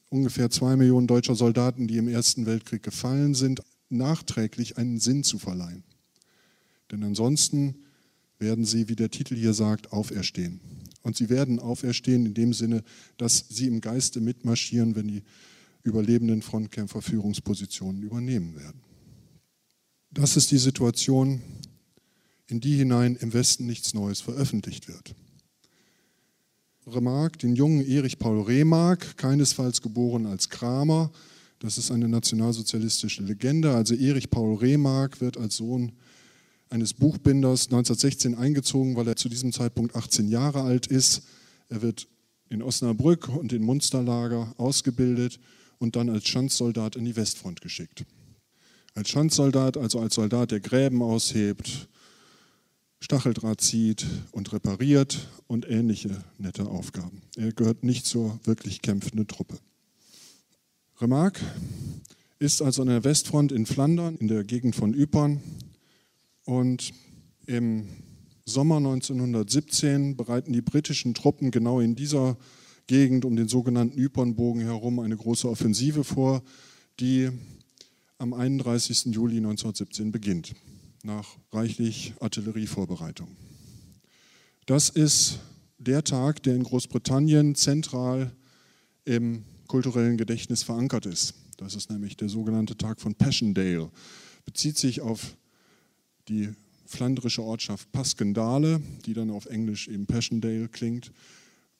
[0.08, 5.38] ungefähr zwei Millionen deutscher Soldaten, die im Ersten Weltkrieg gefallen sind, nachträglich einen Sinn zu
[5.38, 5.84] verleihen.
[6.90, 7.76] Denn ansonsten
[8.38, 10.60] werden sie, wie der Titel hier sagt, auferstehen.
[11.02, 12.84] Und sie werden auferstehen in dem Sinne,
[13.16, 15.22] dass sie im Geiste mitmarschieren, wenn die
[15.82, 18.80] überlebenden Frontkämpfer Führungspositionen übernehmen werden.
[20.10, 21.40] Das ist die Situation,
[22.48, 25.14] in die hinein im Westen nichts Neues veröffentlicht wird.
[26.86, 31.12] Remarque, den jungen Erich Paul Remarque, keinesfalls geboren als Kramer,
[31.62, 33.72] das ist eine nationalsozialistische Legende.
[33.72, 35.92] Also Erich Paul Remarque wird als Sohn
[36.70, 41.22] eines Buchbinders 1916 eingezogen, weil er zu diesem Zeitpunkt 18 Jahre alt ist.
[41.68, 42.08] Er wird
[42.48, 45.38] in Osnabrück und in Munsterlager ausgebildet
[45.78, 48.06] und dann als Schanzsoldat in die Westfront geschickt.
[48.94, 51.88] Als Schanzsoldat, also als Soldat, der Gräben aushebt,
[53.02, 57.20] Stacheldraht zieht und repariert und ähnliche nette Aufgaben.
[57.36, 59.58] Er gehört nicht zur wirklich kämpfenden Truppe.
[61.00, 61.40] Remarque
[62.38, 65.42] ist also an der Westfront in Flandern, in der Gegend von Ypern.
[66.44, 66.92] Und
[67.46, 67.88] im
[68.44, 72.36] Sommer 1917 bereiten die britischen Truppen genau in dieser
[72.86, 76.44] Gegend um den sogenannten Ypernbogen herum eine große Offensive vor,
[77.00, 77.30] die
[78.18, 79.06] am 31.
[79.06, 80.54] Juli 1917 beginnt
[81.02, 83.28] nach reichlich Artillerievorbereitung.
[84.66, 85.40] Das ist
[85.78, 88.32] der Tag, der in Großbritannien zentral
[89.04, 91.34] im kulturellen Gedächtnis verankert ist.
[91.56, 93.90] Das ist nämlich der sogenannte Tag von Passchendaele.
[94.44, 95.36] Bezieht sich auf
[96.28, 96.50] die
[96.86, 101.12] flandrische Ortschaft Paskendale, die dann auf Englisch eben Passchendaele klingt,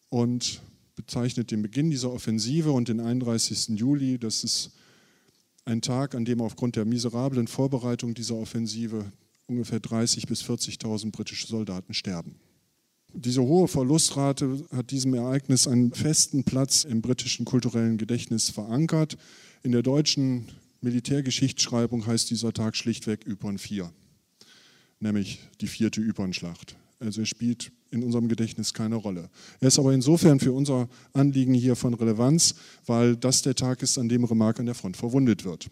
[0.08, 0.60] und
[0.94, 3.78] bezeichnet den Beginn dieser Offensive und den 31.
[3.78, 4.18] Juli.
[4.18, 4.72] Das ist
[5.64, 9.12] ein Tag, an dem aufgrund der miserablen Vorbereitung dieser Offensive
[9.46, 12.36] ungefähr 30.000 bis 40.000 britische Soldaten sterben.
[13.14, 19.18] Diese hohe Verlustrate hat diesem Ereignis einen festen Platz im britischen kulturellen Gedächtnis verankert.
[19.62, 20.48] In der deutschen
[20.80, 23.92] Militärgeschichtsschreibung heißt dieser Tag schlichtweg Ypern 4,
[25.00, 26.76] nämlich die vierte Ypernschlacht.
[27.00, 29.28] Also er spielt in unserem Gedächtnis keine Rolle.
[29.60, 32.54] Er ist aber insofern für unser Anliegen hier von Relevanz,
[32.86, 35.70] weil das der Tag ist, an dem Remarque an der Front verwundet wird.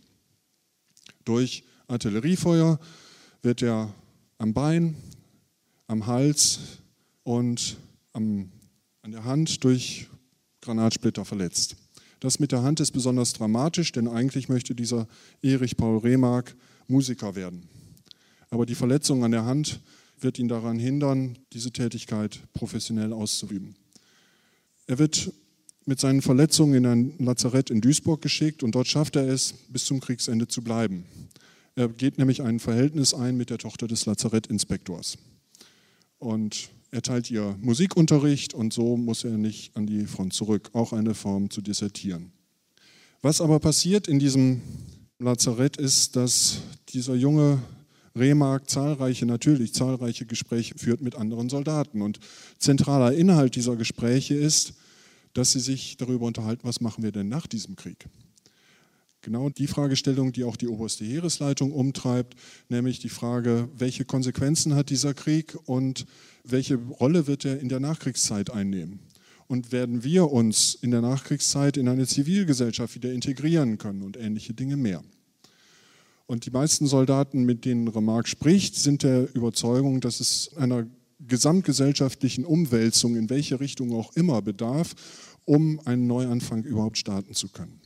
[1.24, 2.78] Durch Artilleriefeuer
[3.42, 3.92] wird er
[4.38, 4.96] am Bein,
[5.86, 6.60] am Hals
[7.24, 7.78] und
[8.12, 8.50] am,
[9.02, 10.08] an der Hand durch
[10.60, 11.76] Granatsplitter verletzt.
[12.20, 15.08] Das mit der Hand ist besonders dramatisch, denn eigentlich möchte dieser
[15.40, 16.54] Erich Paul Remark
[16.86, 17.66] Musiker werden.
[18.50, 19.80] Aber die Verletzung an der Hand
[20.22, 23.74] wird ihn daran hindern, diese Tätigkeit professionell auszuüben.
[24.86, 25.32] Er wird
[25.86, 29.84] mit seinen Verletzungen in ein Lazarett in Duisburg geschickt und dort schafft er es, bis
[29.84, 31.04] zum Kriegsende zu bleiben.
[31.74, 35.18] Er geht nämlich ein Verhältnis ein mit der Tochter des Lazarettinspektors.
[36.18, 40.70] Und er teilt ihr Musikunterricht und so muss er nicht an die Front zurück.
[40.72, 42.32] Auch eine Form zu dissertieren.
[43.22, 44.60] Was aber passiert in diesem
[45.18, 47.62] Lazarett ist, dass dieser junge
[48.16, 52.02] Remark zahlreiche, natürlich zahlreiche Gespräche führt mit anderen Soldaten.
[52.02, 52.18] Und
[52.58, 54.74] zentraler Inhalt dieser Gespräche ist,
[55.34, 58.06] dass sie sich darüber unterhalten, was machen wir denn nach diesem Krieg.
[59.22, 62.34] Genau die Fragestellung, die auch die oberste Heeresleitung umtreibt,
[62.70, 66.06] nämlich die Frage, welche Konsequenzen hat dieser Krieg und
[66.42, 69.00] welche Rolle wird er in der Nachkriegszeit einnehmen.
[69.46, 74.54] Und werden wir uns in der Nachkriegszeit in eine Zivilgesellschaft wieder integrieren können und ähnliche
[74.54, 75.02] Dinge mehr.
[76.30, 80.86] Und die meisten Soldaten, mit denen Remarque spricht, sind der Überzeugung, dass es einer
[81.26, 84.94] gesamtgesellschaftlichen Umwälzung in welche Richtung auch immer bedarf,
[85.44, 87.80] um einen Neuanfang überhaupt starten zu können.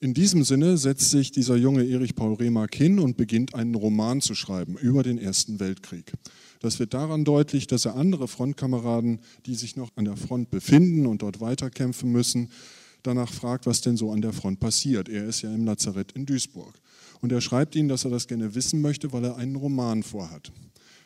[0.00, 4.20] In diesem Sinne setzt sich dieser junge Erich Paul Remarque hin und beginnt einen Roman
[4.20, 6.12] zu schreiben über den Ersten Weltkrieg.
[6.58, 11.06] Das wird daran deutlich, dass er andere Frontkameraden, die sich noch an der Front befinden
[11.06, 12.50] und dort weiterkämpfen müssen,
[13.02, 15.08] danach fragt, was denn so an der Front passiert.
[15.08, 16.74] Er ist ja im Lazarett in Duisburg.
[17.20, 20.52] Und er schreibt ihnen, dass er das gerne wissen möchte, weil er einen Roman vorhat.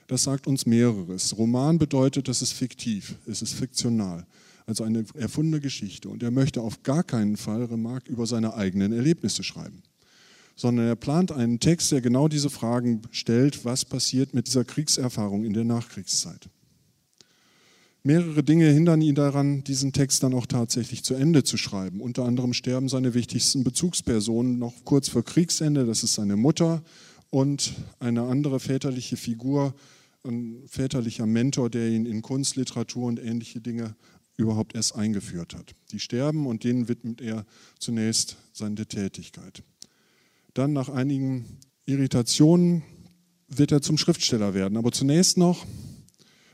[0.09, 1.37] Das sagt uns mehreres.
[1.39, 4.27] Roman bedeutet, das ist fiktiv, es ist fiktional,
[4.67, 6.09] also eine erfundene Geschichte.
[6.09, 9.83] Und er möchte auf gar keinen Fall Remarque über seine eigenen Erlebnisse schreiben,
[10.55, 15.45] sondern er plant einen Text, der genau diese Fragen stellt, was passiert mit dieser Kriegserfahrung
[15.45, 16.51] in der Nachkriegszeit.
[18.05, 22.01] Mehrere Dinge hindern ihn daran, diesen Text dann auch tatsächlich zu Ende zu schreiben.
[22.01, 25.87] Unter anderem sterben seine wichtigsten Bezugspersonen noch kurz vor Kriegsende.
[25.87, 26.83] Das ist seine Mutter
[27.31, 29.75] und eine andere väterliche Figur,
[30.25, 33.95] ein väterlicher Mentor, der ihn in Kunst, Literatur und ähnliche Dinge
[34.37, 35.75] überhaupt erst eingeführt hat.
[35.93, 37.47] Die sterben und denen widmet er
[37.79, 39.63] zunächst seine Tätigkeit.
[40.55, 41.45] Dann nach einigen
[41.87, 42.83] Irritationen
[43.49, 44.77] wird er zum Schriftsteller werden.
[44.77, 45.67] Aber zunächst noch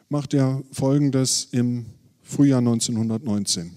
[0.09, 1.87] macht er Folgendes im
[2.23, 3.73] Frühjahr 1919.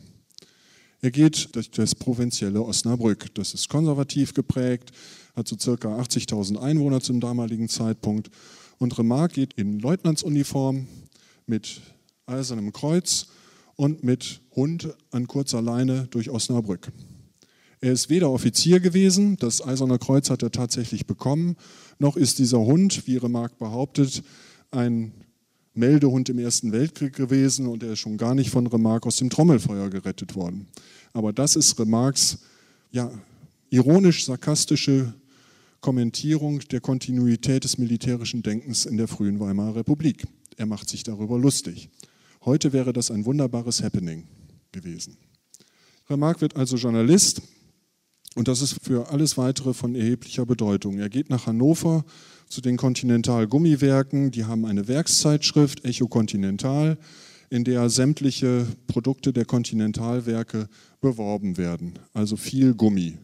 [1.02, 3.34] Er geht durch das provinzielle Osnabrück.
[3.34, 4.92] Das ist konservativ geprägt,
[5.36, 8.30] hat so circa 80.000 Einwohner zum damaligen Zeitpunkt.
[8.78, 10.88] Und Remarque geht in Leutnantsuniform
[11.48, 11.82] mit
[12.28, 13.28] eisernem Kreuz
[13.76, 16.92] und mit Hund an kurzer Leine durch Osnabrück.
[17.82, 21.56] Er ist weder Offizier gewesen, das Eiserne Kreuz hat er tatsächlich bekommen,
[21.98, 24.24] noch ist dieser Hund, wie Remarque behauptet,
[24.70, 25.14] ein
[25.74, 29.30] Meldehund im Ersten Weltkrieg gewesen und er ist schon gar nicht von Remarque aus dem
[29.30, 30.68] Trommelfeuer gerettet worden.
[31.14, 32.40] Aber das ist Remarques
[32.92, 33.12] ja,
[33.70, 35.14] ironisch-sarkastische
[35.80, 40.28] Kommentierung der Kontinuität des militärischen Denkens in der frühen Weimarer Republik.
[40.58, 41.90] Er macht sich darüber lustig.
[42.44, 44.28] Heute wäre das ein wunderbares Happening
[44.72, 45.18] gewesen.
[46.10, 47.42] Remarque wird also Journalist
[48.36, 51.00] und das ist für alles Weitere von erheblicher Bedeutung.
[51.00, 52.06] Er geht nach Hannover
[52.52, 54.30] zu den Continental Gummiwerken.
[54.32, 56.98] Die haben eine Werkszeitschrift, Echo Continental,
[57.50, 60.68] in der sämtliche Produkte der Continentalwerke
[61.00, 61.94] beworben werden.
[62.14, 63.18] Also viel Gummi.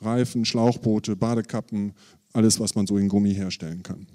[0.00, 1.92] Reifen, Schlauchboote, Badekappen,
[2.32, 4.06] alles, was man so in Gummi herstellen kann.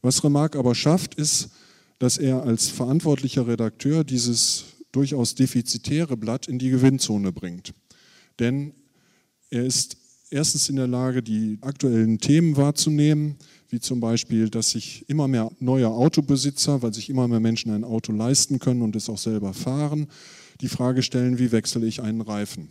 [0.00, 1.50] Was Remarque aber schafft, ist,
[1.98, 7.74] dass er als verantwortlicher Redakteur dieses durchaus defizitäre Blatt in die Gewinnzone bringt.
[8.38, 8.74] Denn
[9.50, 9.96] er ist
[10.32, 13.36] erstens in der Lage, die aktuellen Themen wahrzunehmen,
[13.68, 17.84] wie zum Beispiel, dass sich immer mehr neue Autobesitzer, weil sich immer mehr Menschen ein
[17.84, 20.08] Auto leisten können und es auch selber fahren,
[20.60, 22.68] die Frage stellen, wie wechsle ich einen Reifen?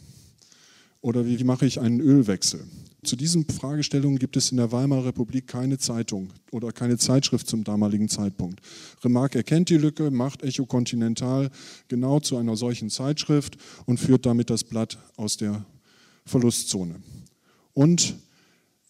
[1.02, 2.63] Oder wie mache ich einen Ölwechsel?
[3.04, 7.63] Zu diesen Fragestellungen gibt es in der Weimarer Republik keine Zeitung oder keine Zeitschrift zum
[7.63, 8.62] damaligen Zeitpunkt.
[9.04, 11.50] Remarque erkennt die Lücke, macht Echo Continental
[11.88, 15.65] genau zu einer solchen Zeitschrift und führt damit das Blatt aus der
[16.28, 17.02] Verlustzone.
[17.73, 18.15] Und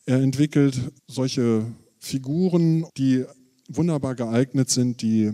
[0.06, 1.65] er entwickelt solche
[2.00, 3.26] Figuren, die
[3.67, 5.32] wunderbar geeignet sind, die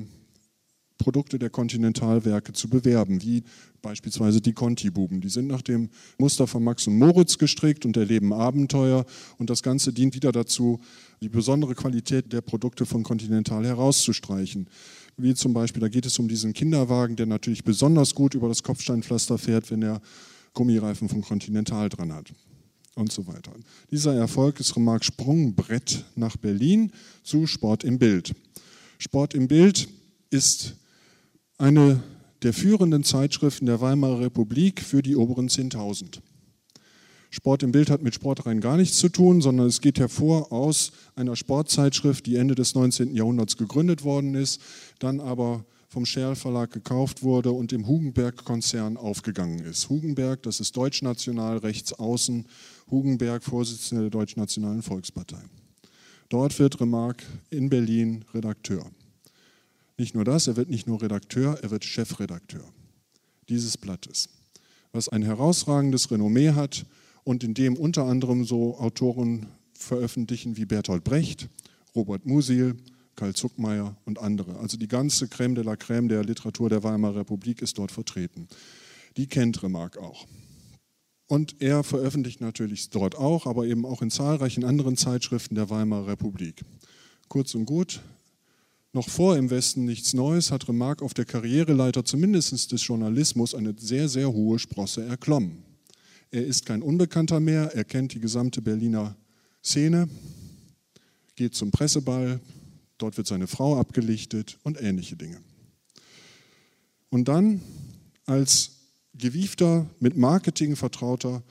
[0.98, 3.44] Produkte der Kontinentalwerke zu bewerben, wie
[3.82, 5.22] beispielsweise die Conti-Buben.
[5.22, 9.06] Die sind nach dem Muster von Max und Moritz gestrickt und erleben Abenteuer
[9.38, 10.82] und das Ganze dient wieder dazu,
[11.22, 14.70] die besondere Qualität der Produkte von Continental herauszustreichen.
[15.18, 18.64] Wie zum Beispiel, da geht es um diesen Kinderwagen, der natürlich besonders gut über das
[18.64, 20.02] Kopfsteinpflaster fährt, wenn er
[20.54, 22.34] Gummireifen von Continental dran hat
[22.98, 23.52] und so weiter.
[23.92, 26.92] Dieser Erfolg ist Remarque Sprungbrett nach Berlin
[27.24, 28.34] zu Sport im Bild.
[28.98, 29.88] Sport im Bild
[30.30, 30.76] ist
[31.58, 32.04] eine
[32.44, 36.20] der führenden Zeitschriften der Weimarer Republik für die oberen 10.000.
[37.30, 40.52] Sport im Bild hat mit Sport rein gar nichts zu tun, sondern es geht hervor
[40.52, 43.16] aus einer Sportzeitschrift, die Ende des 19.
[43.16, 44.62] Jahrhunderts gegründet worden ist,
[45.00, 49.90] dann aber vom Scherl Verlag gekauft wurde und dem Hugenberg-Konzern aufgegangen ist.
[49.90, 52.46] Hugenberg, das ist deutschnational, rechts außen,
[52.92, 55.42] Hugenberg, Vorsitzender der Deutschnationalen Volkspartei.
[56.30, 58.86] Dort wird Remarque in Berlin Redakteur.
[59.98, 62.64] Nicht nur das, er wird nicht nur Redakteur, er wird Chefredakteur
[63.50, 64.30] dieses Blattes,
[64.92, 66.86] was ein herausragendes Renommee hat
[67.24, 71.50] und in dem unter anderem so Autoren veröffentlichen wie Bertolt Brecht,
[71.96, 72.76] Robert Musil,
[73.18, 74.58] Karl Zuckmeier und andere.
[74.60, 78.48] Also die ganze Crème de la Crème der Literatur der Weimarer Republik ist dort vertreten.
[79.18, 80.26] Die kennt Remarque auch.
[81.28, 86.08] Und er veröffentlicht natürlich dort auch, aber eben auch in zahlreichen anderen Zeitschriften der Weimarer
[86.08, 86.64] Republik.
[87.28, 88.00] Kurz und gut,
[88.94, 93.76] noch vor im Westen nichts Neues hat Remarque auf der Karriereleiter zumindest des Journalismus eine
[93.78, 95.64] sehr, sehr hohe Sprosse erklommen.
[96.32, 99.16] Er ist kein Unbekannter mehr, er kennt die gesamte Berliner
[99.64, 100.08] Szene,
[101.36, 102.40] geht zum Presseball,
[102.98, 105.42] dort wird seine Frau abgelichtet und ähnliche Dinge.
[107.10, 107.62] Und dann
[108.26, 108.72] als
[109.14, 111.44] gewiefter, mit Marketing vertrauter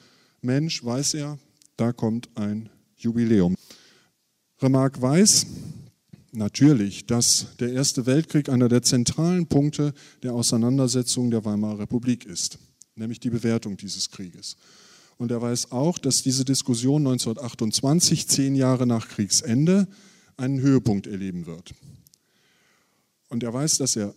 [0.43, 1.39] Mensch weiß er,
[1.77, 3.57] da kommt ein Jubiläum.
[4.61, 5.47] Remarque weiß
[6.33, 9.93] natürlich, dass der Erste Weltkrieg einer der zentralen Punkte
[10.23, 12.59] der Auseinandersetzung der Weimarer Republik ist,
[12.95, 14.57] nämlich die Bewertung dieses Krieges.
[15.19, 19.89] Und er weiß auch, dass diese Diskussion 1928, zehn Jahre nach Kriegsende,
[20.37, 21.75] einen Höhepunkt erleben wird.
[23.29, 24.15] Und er weiß, dass er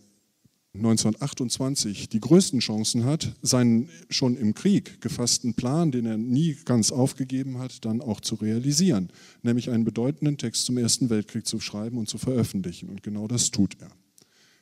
[0.75, 6.91] 1928 die größten Chancen hat, seinen schon im Krieg gefassten Plan, den er nie ganz
[6.91, 9.11] aufgegeben hat, dann auch zu realisieren,
[9.41, 12.89] nämlich einen bedeutenden Text zum Ersten Weltkrieg zu schreiben und zu veröffentlichen.
[12.89, 13.91] Und genau das tut er.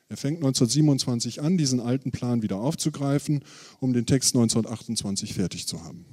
[0.08, 3.44] Er fängt 1927 an, diesen alten Plan wieder aufzugreifen,
[3.78, 6.06] um den Text 1928 fertig zu haben.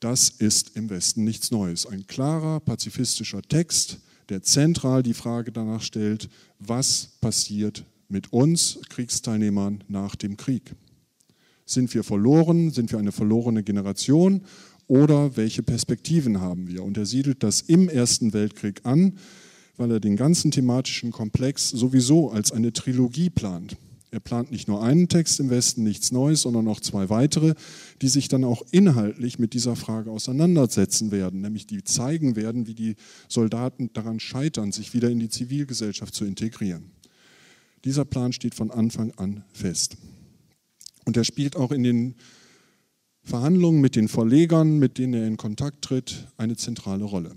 [0.00, 1.86] Das ist im Westen nichts Neues.
[1.86, 9.84] Ein klarer, pazifistischer Text, der zentral die Frage danach stellt, was passiert mit uns Kriegsteilnehmern
[9.88, 10.74] nach dem Krieg.
[11.66, 12.70] Sind wir verloren?
[12.70, 14.42] Sind wir eine verlorene Generation?
[14.86, 16.82] Oder welche Perspektiven haben wir?
[16.82, 19.18] Und er siedelt das im Ersten Weltkrieg an,
[19.76, 23.76] weil er den ganzen thematischen Komplex sowieso als eine Trilogie plant.
[24.14, 27.54] Er plant nicht nur einen Text im Westen, nichts Neues, sondern noch zwei weitere,
[28.00, 32.74] die sich dann auch inhaltlich mit dieser Frage auseinandersetzen werden, nämlich die zeigen werden, wie
[32.74, 32.94] die
[33.28, 36.92] Soldaten daran scheitern, sich wieder in die Zivilgesellschaft zu integrieren.
[37.84, 39.96] Dieser Plan steht von Anfang an fest.
[41.04, 42.14] Und er spielt auch in den
[43.24, 47.34] Verhandlungen mit den Verlegern, mit denen er in Kontakt tritt, eine zentrale Rolle.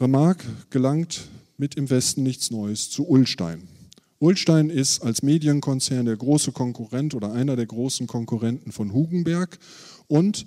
[0.00, 1.28] Remarque gelangt
[1.58, 3.75] mit im Westen nichts Neues zu Ullstein.
[4.18, 9.58] Ulstein ist als Medienkonzern der große Konkurrent oder einer der großen Konkurrenten von Hugenberg.
[10.06, 10.46] Und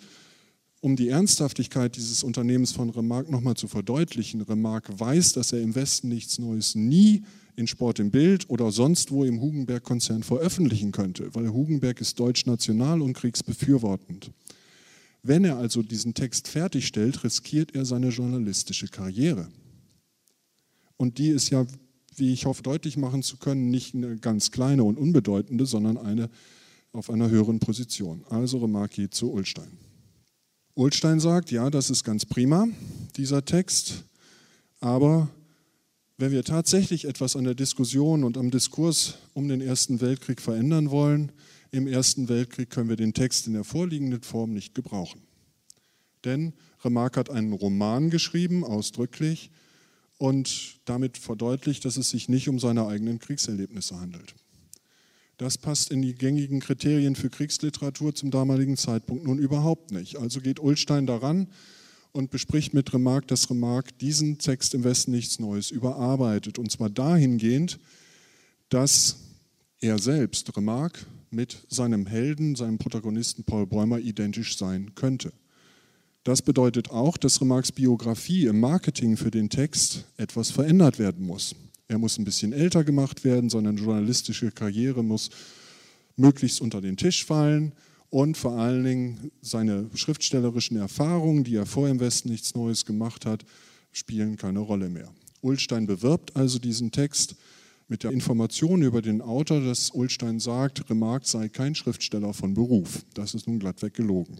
[0.82, 5.76] um die Ernsthaftigkeit dieses Unternehmens von Remarque nochmal zu verdeutlichen, Remarque weiß, dass er im
[5.76, 7.24] Westen nichts Neues nie
[7.56, 13.02] in Sport im Bild oder sonst wo im Hugenberg-Konzern veröffentlichen könnte, weil Hugenberg ist deutsch-national
[13.02, 14.32] und kriegsbefürwortend.
[15.22, 19.50] Wenn er also diesen Text fertigstellt, riskiert er seine journalistische Karriere.
[20.96, 21.66] Und die ist ja
[22.20, 26.30] wie ich hoffe deutlich machen zu können, nicht eine ganz kleine und unbedeutende, sondern eine
[26.92, 28.24] auf einer höheren Position.
[28.30, 29.72] Also Remarque zu Ulstein.
[30.74, 32.68] Ulstein sagt, ja, das ist ganz prima,
[33.18, 34.06] dieser Text,
[34.80, 35.30] aber
[36.18, 40.92] wenn wir tatsächlich etwas an der Diskussion und am Diskurs um den Ersten Weltkrieg verändern
[40.92, 41.32] wollen,
[41.72, 45.22] im Ersten Weltkrieg können wir den Text in der vorliegenden Form nicht gebrauchen.
[46.26, 46.54] Denn
[46.84, 49.52] Remarque hat einen Roman geschrieben, ausdrücklich,
[50.20, 54.36] und damit verdeutlicht, dass es sich nicht um seine eigenen Kriegserlebnisse handelt.
[55.38, 60.18] Das passt in die gängigen Kriterien für Kriegsliteratur zum damaligen Zeitpunkt nun überhaupt nicht.
[60.18, 61.48] Also geht Ulstein daran
[62.12, 66.60] und bespricht mit Remarque, dass Remarque diesen Text im Westen nichts Neues überarbeitet.
[66.60, 67.80] Und zwar dahingehend,
[68.68, 69.16] dass
[69.80, 75.32] er selbst, Remarque, mit seinem Helden, seinem Protagonisten Paul Bäumer identisch sein könnte.
[76.24, 81.56] Das bedeutet auch, dass Remarques Biografie im Marketing für den Text etwas verändert werden muss.
[81.88, 85.30] Er muss ein bisschen älter gemacht werden, seine journalistische Karriere muss
[86.18, 87.74] möglichst unter den Tisch fallen
[88.10, 93.26] und vor allen Dingen seine schriftstellerischen Erfahrungen, die er vor im Westen nichts Neues gemacht
[93.26, 93.46] hat,
[93.92, 95.10] spielen keine Rolle mehr.
[95.42, 97.36] Ulstein bewirbt also diesen Text
[97.88, 103.04] mit der Information über den Autor, dass Ulstein sagt, Remarque sei kein Schriftsteller von Beruf.
[103.14, 104.38] Das ist nun glattweg gelogen.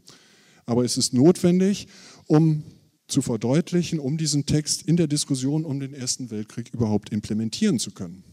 [0.70, 1.88] Aber es ist notwendig,
[2.28, 2.62] um
[3.08, 7.90] zu verdeutlichen, um diesen Text in der Diskussion um den Ersten Weltkrieg überhaupt implementieren zu
[7.90, 8.24] können.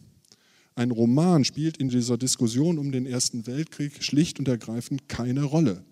[0.74, 5.82] Ein Roman spielt in dieser Diskussion um den Ersten Weltkrieg schlicht und ergreifend keine Rolle,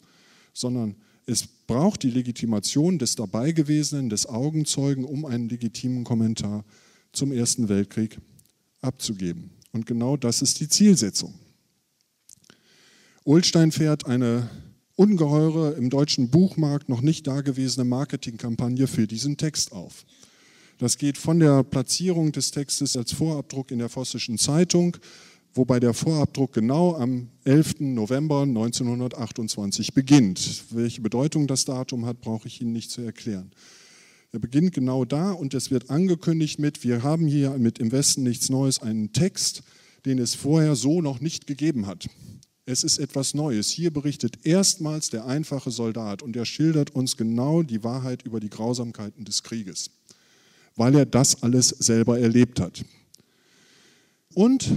[0.53, 6.67] sondern es braucht die Legitimation des Dabeigewesenen, des Augenzeugen, um einen legitimen Kommentar
[7.15, 8.19] zum Ersten Weltkrieg
[8.83, 9.49] abzugeben.
[9.73, 11.33] Und genau das ist die Zielsetzung.
[13.25, 14.51] Ulstein fährt eine
[14.97, 20.05] ungeheure, im deutschen Buchmarkt noch nicht dagewesene Marketingkampagne für diesen Text auf.
[20.79, 24.97] Das geht von der Platzierung des Textes als Vorabdruck in der Vossischen Zeitung,
[25.55, 27.81] wobei der Vorabdruck genau am 11.
[27.81, 30.65] November 1928 beginnt.
[30.71, 33.53] Welche Bedeutung das Datum hat, brauche ich Ihnen nicht zu erklären.
[34.33, 38.25] Er beginnt genau da und es wird angekündigt mit, wir haben hier mit Im Westen
[38.25, 39.63] nichts Neues einen Text,
[40.07, 42.09] den es vorher so noch nicht gegeben hat.
[42.67, 43.69] Es ist etwas Neues.
[43.69, 48.49] Hier berichtet erstmals der einfache Soldat und er schildert uns genau die Wahrheit über die
[48.49, 49.91] Grausamkeiten des Krieges,
[50.75, 52.83] weil er das alles selber erlebt hat.
[54.33, 54.73] Und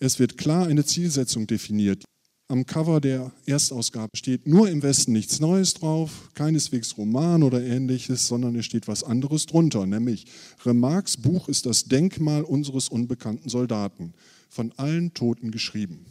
[0.00, 2.04] es wird klar eine Zielsetzung definiert.
[2.48, 8.26] Am Cover der Erstausgabe steht nur im Westen nichts Neues drauf, keineswegs Roman oder ähnliches,
[8.26, 10.26] sondern es steht was anderes drunter, nämlich
[10.64, 14.14] Remarques Buch ist das Denkmal unseres unbekannten Soldaten,
[14.48, 16.06] von allen Toten geschrieben.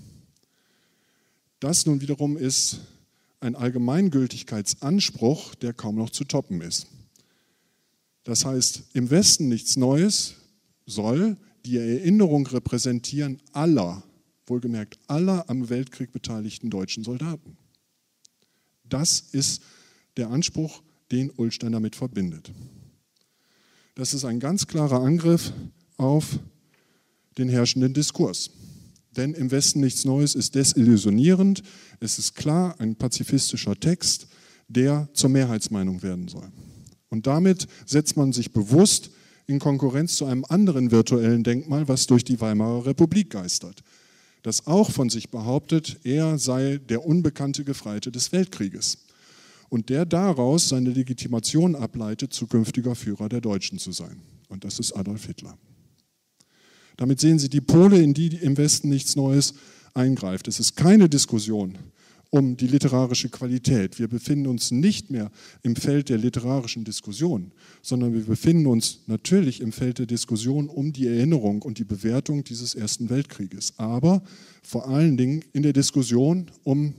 [1.60, 2.82] Das nun wiederum ist
[3.40, 6.88] ein Allgemeingültigkeitsanspruch, der kaum noch zu toppen ist.
[8.24, 10.36] Das heißt, im Westen nichts Neues
[10.86, 14.04] soll die Erinnerung repräsentieren aller,
[14.46, 17.58] wohlgemerkt aller am Weltkrieg beteiligten deutschen Soldaten.
[18.84, 19.62] Das ist
[20.16, 20.82] der Anspruch,
[21.12, 22.52] den Ulstein damit verbindet.
[23.96, 25.54] Das ist ein ganz klarer Angriff
[25.98, 26.40] auf
[27.38, 28.52] den herrschenden Diskurs.
[29.18, 31.64] Denn im Westen nichts Neues ist desillusionierend.
[32.00, 34.28] Es ist klar ein pazifistischer Text,
[34.68, 36.48] der zur Mehrheitsmeinung werden soll.
[37.10, 39.10] Und damit setzt man sich bewusst
[39.48, 43.82] in Konkurrenz zu einem anderen virtuellen Denkmal, was durch die Weimarer Republik geistert,
[44.44, 49.00] das auch von sich behauptet, er sei der unbekannte Gefreite des Weltkrieges
[49.70, 54.22] und der daraus seine Legitimation ableitet, zukünftiger Führer der Deutschen zu sein.
[54.50, 55.58] Und das ist Adolf Hitler.
[56.98, 59.54] Damit sehen Sie die Pole, in die im Westen nichts Neues
[59.94, 60.48] eingreift.
[60.48, 61.78] Es ist keine Diskussion
[62.30, 64.00] um die literarische Qualität.
[64.00, 65.32] Wir befinden uns nicht mehr
[65.64, 70.92] im Feld der literarischen Diskussion, sondern wir befinden uns natürlich im Feld der Diskussion um
[70.92, 74.22] die Erinnerung und die Bewertung dieses Ersten Weltkrieges, aber
[74.62, 76.96] vor allen Dingen in der Diskussion um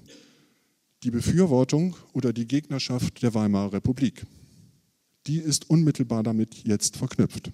[1.03, 4.27] die Befürwortung oder die Gegnerschaft der Weimarer Republik.
[5.27, 7.53] Die ist unmittelbar damit jetzt verknüpft.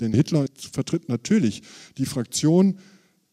[0.00, 1.62] Denn Hitler vertritt natürlich
[1.96, 2.78] die Fraktion,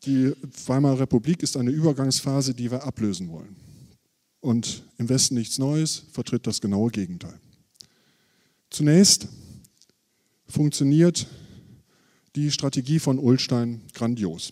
[0.05, 0.33] die
[0.65, 3.55] Weimarer Republik ist eine Übergangsphase, die wir ablösen wollen.
[4.39, 7.39] Und im Westen nichts Neues vertritt das genaue Gegenteil.
[8.69, 9.27] Zunächst
[10.47, 11.27] funktioniert
[12.35, 14.51] die Strategie von Ullstein grandios.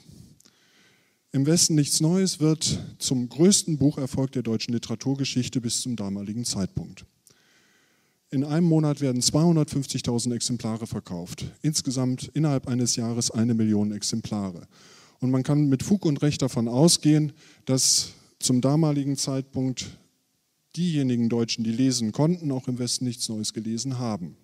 [1.33, 7.05] Im Westen nichts Neues wird zum größten Bucherfolg der deutschen Literaturgeschichte bis zum damaligen Zeitpunkt.
[8.33, 11.51] In einem Monat werden 250.000 Exemplare verkauft.
[11.61, 14.67] Insgesamt innerhalb eines Jahres eine Million Exemplare.
[15.19, 17.33] Und man kann mit Fug und Recht davon ausgehen,
[17.65, 19.97] dass zum damaligen Zeitpunkt
[20.77, 24.37] diejenigen Deutschen, die lesen konnten, auch im Westen nichts Neues gelesen haben.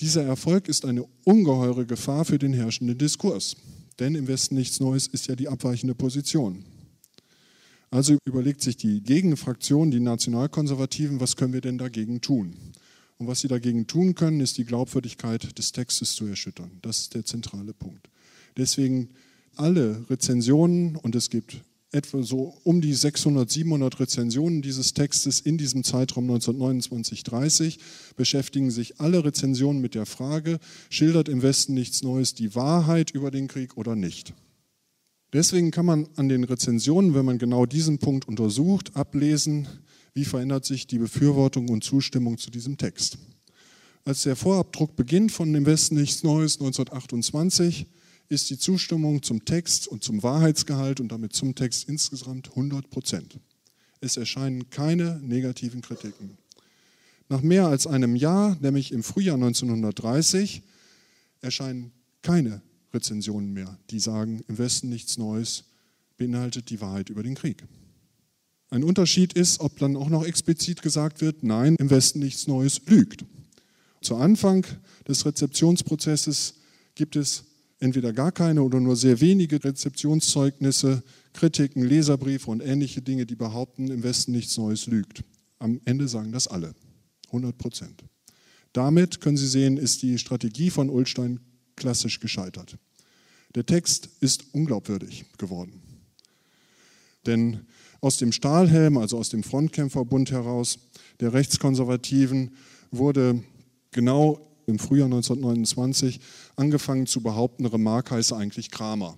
[0.00, 3.56] Dieser Erfolg ist eine ungeheure Gefahr für den herrschenden Diskurs.
[3.98, 6.64] Denn im Westen nichts Neues ist ja die abweichende Position.
[7.92, 12.54] Also überlegt sich die Gegenfraktion, die Nationalkonservativen, was können wir denn dagegen tun?
[13.18, 16.70] Und was sie dagegen tun können, ist die Glaubwürdigkeit des Textes zu erschüttern.
[16.80, 18.08] Das ist der zentrale Punkt.
[18.56, 19.10] Deswegen
[19.56, 25.58] alle Rezensionen, und es gibt etwa so um die 600, 700 Rezensionen dieses Textes in
[25.58, 27.78] diesem Zeitraum 1929-30,
[28.16, 33.30] beschäftigen sich alle Rezensionen mit der Frage, schildert im Westen nichts Neues die Wahrheit über
[33.30, 34.32] den Krieg oder nicht?
[35.32, 39.66] Deswegen kann man an den Rezensionen, wenn man genau diesen Punkt untersucht, ablesen,
[40.12, 43.16] wie verändert sich die Befürwortung und Zustimmung zu diesem Text.
[44.04, 47.86] Als der Vorabdruck beginnt von dem Westen nichts Neues 1928,
[48.28, 53.38] ist die Zustimmung zum Text und zum Wahrheitsgehalt und damit zum Text insgesamt 100 Prozent.
[54.00, 56.36] Es erscheinen keine negativen Kritiken.
[57.28, 60.62] Nach mehr als einem Jahr, nämlich im Frühjahr 1930,
[61.40, 62.60] erscheinen keine
[62.92, 65.64] Rezensionen mehr, die sagen, im Westen nichts Neues
[66.16, 67.64] beinhaltet die Wahrheit über den Krieg.
[68.70, 72.80] Ein Unterschied ist, ob dann auch noch explizit gesagt wird, nein, im Westen nichts Neues
[72.86, 73.24] lügt.
[74.00, 74.66] Zu Anfang
[75.06, 76.54] des Rezeptionsprozesses
[76.94, 77.44] gibt es
[77.80, 83.90] entweder gar keine oder nur sehr wenige Rezeptionszeugnisse, Kritiken, Leserbriefe und ähnliche Dinge, die behaupten,
[83.90, 85.24] im Westen nichts Neues lügt.
[85.58, 86.74] Am Ende sagen das alle,
[87.26, 88.04] 100 Prozent.
[88.72, 91.40] Damit, können Sie sehen, ist die Strategie von Ulstein
[91.76, 92.76] klassisch gescheitert.
[93.54, 95.82] Der Text ist unglaubwürdig geworden.
[97.26, 97.66] Denn
[98.00, 100.78] aus dem Stahlhelm, also aus dem Frontkämpferbund heraus,
[101.20, 102.56] der Rechtskonservativen,
[102.90, 103.42] wurde
[103.92, 106.20] genau im Frühjahr 1929
[106.56, 109.16] angefangen zu behaupten, Remarque heiße eigentlich Kramer,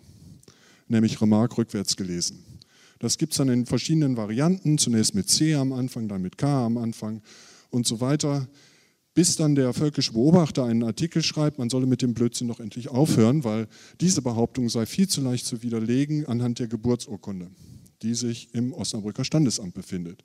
[0.89, 2.45] nämlich Remarque rückwärts gelesen.
[2.99, 6.67] Das gibt es dann in verschiedenen Varianten, zunächst mit C am Anfang, dann mit K
[6.67, 7.23] am Anfang
[7.71, 8.49] und so weiter,
[9.15, 12.89] bis dann der völkische Beobachter einen Artikel schreibt, man solle mit dem Blödsinn doch endlich
[12.89, 13.69] aufhören, weil
[14.01, 17.51] diese Behauptung sei viel zu leicht zu widerlegen anhand der Geburtsurkunde,
[18.03, 20.25] die sich im Osnabrücker Standesamt befindet,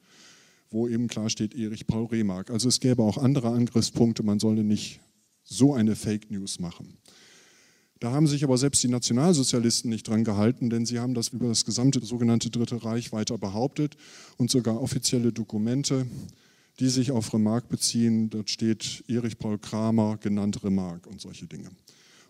[0.71, 2.49] wo eben klar steht Erich Paul Remark.
[2.49, 4.99] Also es gäbe auch andere Angriffspunkte, man solle nicht
[5.43, 6.97] so eine Fake News machen.
[7.99, 11.49] Da haben sich aber selbst die Nationalsozialisten nicht dran gehalten, denn sie haben das über
[11.49, 13.97] das gesamte sogenannte Dritte Reich weiter behauptet
[14.37, 16.07] und sogar offizielle Dokumente,
[16.79, 21.69] die sich auf Remarque beziehen, dort steht Erich Paul Kramer, genannt Remarque und solche Dinge.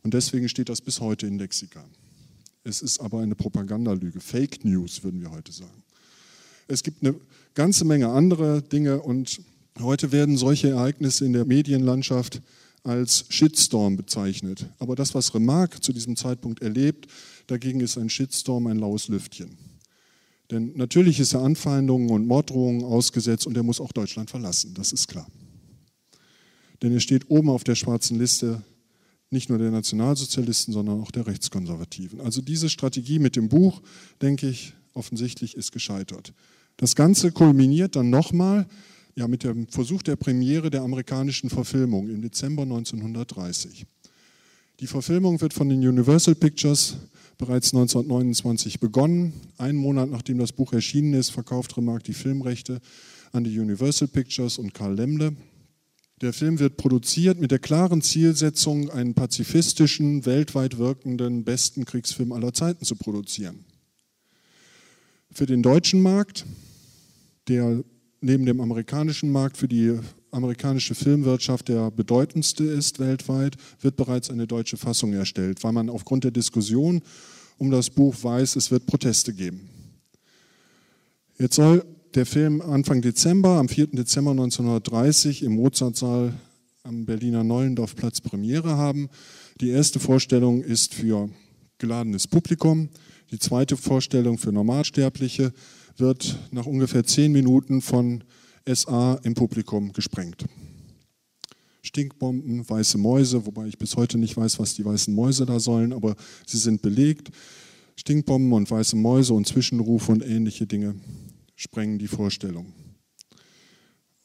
[0.04, 1.84] Und deswegen steht das bis heute in Lexika.
[2.64, 5.84] Es ist aber eine Propagandalüge, Fake News würden wir heute sagen.
[6.68, 7.16] Es gibt eine
[7.54, 9.42] ganze Menge andere Dinge und
[9.80, 12.42] heute werden solche Ereignisse in der Medienlandschaft
[12.84, 14.66] als Shitstorm bezeichnet.
[14.80, 17.08] Aber das, was Remarque zu diesem Zeitpunkt erlebt,
[17.48, 19.69] dagegen ist ein Shitstorm ein laues Lüftchen.
[20.52, 24.92] Denn natürlich ist er Anfeindungen und Morddrohungen ausgesetzt und er muss auch Deutschland verlassen, das
[24.92, 25.28] ist klar.
[26.82, 28.64] Denn er steht oben auf der schwarzen Liste
[29.32, 32.20] nicht nur der Nationalsozialisten, sondern auch der Rechtskonservativen.
[32.22, 33.82] Also diese Strategie mit dem Buch,
[34.22, 36.34] denke ich, offensichtlich ist gescheitert.
[36.78, 38.68] Das Ganze kulminiert dann nochmal
[39.16, 43.86] ja, mit dem Versuch der Premiere der amerikanischen Verfilmung im Dezember 1930.
[44.80, 46.98] Die Verfilmung wird von den Universal Pictures
[47.40, 49.34] bereits 1929 begonnen.
[49.58, 52.82] Einen Monat nachdem das Buch erschienen ist, verkauft Remarque die Filmrechte
[53.32, 55.36] an die Universal Pictures und Karl Lemle.
[56.22, 62.54] Der Film wird produziert mit der klaren Zielsetzung, einen pazifistischen, weltweit wirkenden, besten Kriegsfilm aller
[62.54, 63.64] Zeiten zu produzieren.
[65.32, 66.46] Für den deutschen Markt,
[67.48, 67.84] der
[68.20, 69.98] neben dem amerikanischen Markt für die
[70.32, 76.24] amerikanische Filmwirtschaft der bedeutendste ist weltweit, wird bereits eine deutsche Fassung erstellt, weil man aufgrund
[76.24, 77.02] der Diskussion
[77.58, 79.70] um das Buch weiß, es wird Proteste geben.
[81.38, 83.88] Jetzt soll der Film Anfang Dezember, am 4.
[83.88, 86.34] Dezember 1930 im Mozartsaal
[86.84, 89.10] am Berliner Neulendorfplatz Premiere haben.
[89.62, 91.30] Die erste Vorstellung ist für
[91.78, 92.90] geladenes Publikum,
[93.32, 95.54] die zweite Vorstellung für Normalsterbliche
[95.98, 98.24] wird nach ungefähr zehn Minuten von
[98.76, 100.46] SA im Publikum gesprengt.
[101.82, 105.94] Stinkbomben, weiße Mäuse, wobei ich bis heute nicht weiß, was die weißen Mäuse da sollen,
[105.94, 106.16] aber
[106.46, 107.30] sie sind belegt.
[107.96, 110.96] Stinkbomben und weiße Mäuse und Zwischenrufe und ähnliche Dinge
[111.56, 112.74] sprengen die Vorstellung.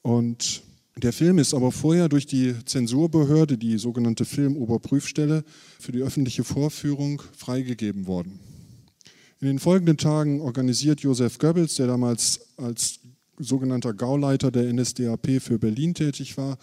[0.02, 0.62] Und
[0.96, 5.44] der Film ist aber vorher durch die Zensurbehörde, die sogenannte Filmoberprüfstelle,
[5.80, 8.38] für die öffentliche Vorführung freigegeben worden.
[9.40, 13.00] In den folgenden Tagen organisiert Josef Goebbels, der damals als
[13.38, 16.58] sogenannter Gauleiter der NSDAP für Berlin tätig war,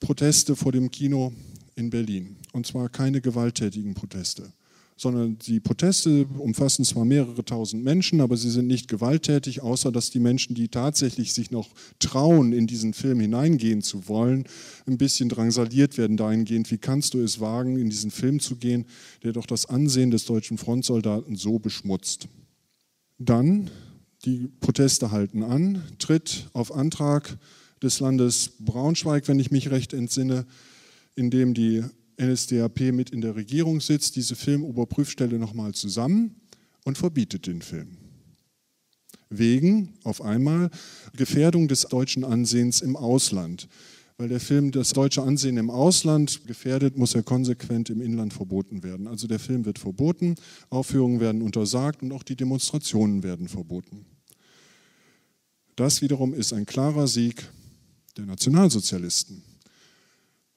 [0.00, 1.32] Proteste vor dem Kino
[1.74, 2.36] in Berlin.
[2.52, 4.52] Und zwar keine gewalttätigen Proteste
[4.98, 10.10] sondern die Proteste umfassen zwar mehrere tausend Menschen, aber sie sind nicht gewalttätig, außer dass
[10.10, 11.70] die Menschen, die tatsächlich sich noch
[12.00, 14.44] trauen, in diesen Film hineingehen zu wollen,
[14.86, 18.86] ein bisschen drangsaliert werden dahingehend, wie kannst du es wagen, in diesen Film zu gehen,
[19.22, 22.26] der doch das Ansehen des deutschen Frontsoldaten so beschmutzt.
[23.18, 23.70] Dann,
[24.24, 27.38] die Proteste halten an, tritt auf Antrag
[27.82, 30.46] des Landes Braunschweig, wenn ich mich recht entsinne,
[31.14, 31.84] in dem die
[32.20, 36.34] NSDAP mit in der Regierung sitzt, diese Filmoberprüfstelle nochmal zusammen
[36.84, 37.96] und verbietet den Film.
[39.30, 40.70] Wegen auf einmal
[41.16, 43.68] Gefährdung des deutschen Ansehens im Ausland.
[44.18, 48.82] Weil der Film das deutsche Ansehen im Ausland gefährdet, muss er konsequent im Inland verboten
[48.82, 49.06] werden.
[49.06, 50.34] Also der Film wird verboten,
[50.70, 54.06] Aufführungen werden untersagt und auch die Demonstrationen werden verboten.
[55.76, 57.48] Das wiederum ist ein klarer Sieg
[58.16, 59.44] der Nationalsozialisten.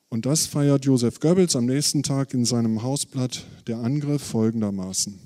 [0.10, 5.20] Und das feiert Josef Goebbels am nächsten Tag in seinem Hausblatt Der Angriff folgendermaßen.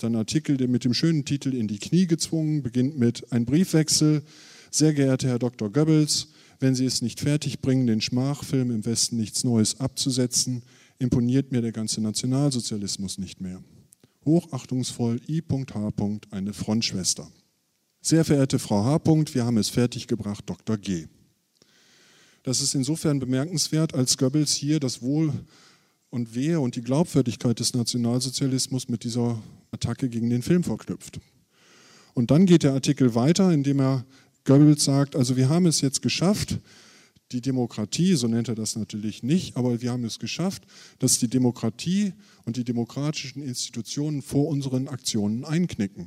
[0.00, 4.22] Sein Artikel mit dem schönen Titel In die Knie gezwungen beginnt mit Ein Briefwechsel.
[4.70, 5.72] Sehr geehrter Herr Dr.
[5.72, 6.28] Goebbels,
[6.60, 10.62] wenn Sie es nicht fertigbringen, den Schmachfilm im Westen nichts Neues abzusetzen,
[10.98, 13.62] imponiert mir der ganze Nationalsozialismus nicht mehr.
[14.24, 15.92] Hochachtungsvoll I.H.
[16.30, 17.30] eine Frontschwester.
[18.00, 19.00] Sehr verehrte Frau H.
[19.04, 20.76] wir haben es fertiggebracht, Dr.
[20.76, 21.06] G.
[22.42, 25.32] Das ist insofern bemerkenswert, als Goebbels hier das Wohl
[26.10, 29.42] und Wehe und die Glaubwürdigkeit des Nationalsozialismus mit dieser
[29.72, 31.20] Attacke gegen den Film verknüpft.
[32.14, 34.06] Und dann geht der Artikel weiter, indem er
[34.46, 36.58] Goebbels sagt, also wir haben es jetzt geschafft,
[37.32, 40.62] die Demokratie, so nennt er das natürlich nicht, aber wir haben es geschafft,
[41.00, 42.12] dass die Demokratie
[42.44, 46.06] und die demokratischen Institutionen vor unseren Aktionen einknicken.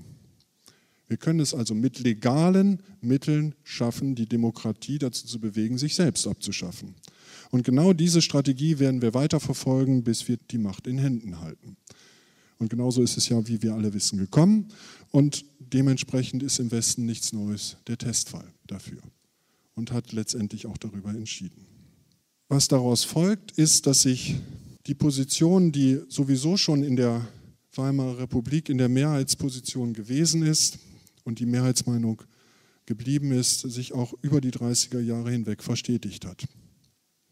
[1.10, 6.26] Wir können es also mit legalen Mitteln schaffen, die Demokratie dazu zu bewegen, sich selbst
[6.26, 6.96] abzuschaffen.
[7.52, 11.76] Und genau diese Strategie werden wir weiterverfolgen, bis wir die Macht in Händen halten.
[12.60, 14.68] Und genauso ist es ja, wie wir alle wissen, gekommen.
[15.12, 19.02] Und dementsprechend ist im Westen nichts Neues der Testfall dafür.
[19.76, 21.66] Und hat letztendlich auch darüber entschieden.
[22.48, 24.36] Was daraus folgt, ist, dass sich
[24.88, 27.28] die Position, die sowieso schon in der
[27.76, 30.80] Weimarer Republik in der Mehrheitsposition gewesen ist,
[31.30, 32.24] und die Mehrheitsmeinung
[32.86, 36.46] geblieben ist, sich auch über die 30er Jahre hinweg verstetigt hat.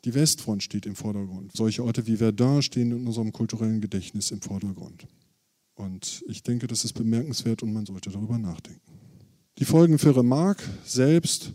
[0.06, 1.52] Die Westfront steht im Vordergrund.
[1.56, 5.08] Solche Orte wie Verdun stehen in unserem kulturellen Gedächtnis im Vordergrund.
[5.78, 8.82] Und ich denke, das ist bemerkenswert und man sollte darüber nachdenken.
[9.60, 11.54] Die Folgen für Remarque selbst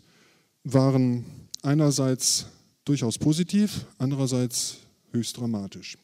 [0.62, 1.24] waren
[1.62, 2.46] einerseits
[2.84, 4.78] durchaus positiv, andererseits
[5.10, 5.98] höchst dramatisch.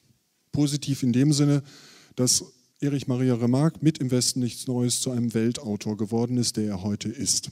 [0.51, 1.62] Positiv in dem Sinne,
[2.16, 2.45] dass
[2.81, 6.83] Erich Maria Remarque mit im Westen nichts Neues zu einem Weltautor geworden ist, der er
[6.83, 7.51] heute ist.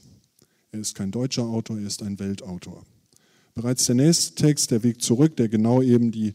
[0.73, 2.85] Er ist kein deutscher Autor, er ist ein Weltautor.
[3.55, 6.35] Bereits der nächste Text, Der Weg zurück, der genau eben die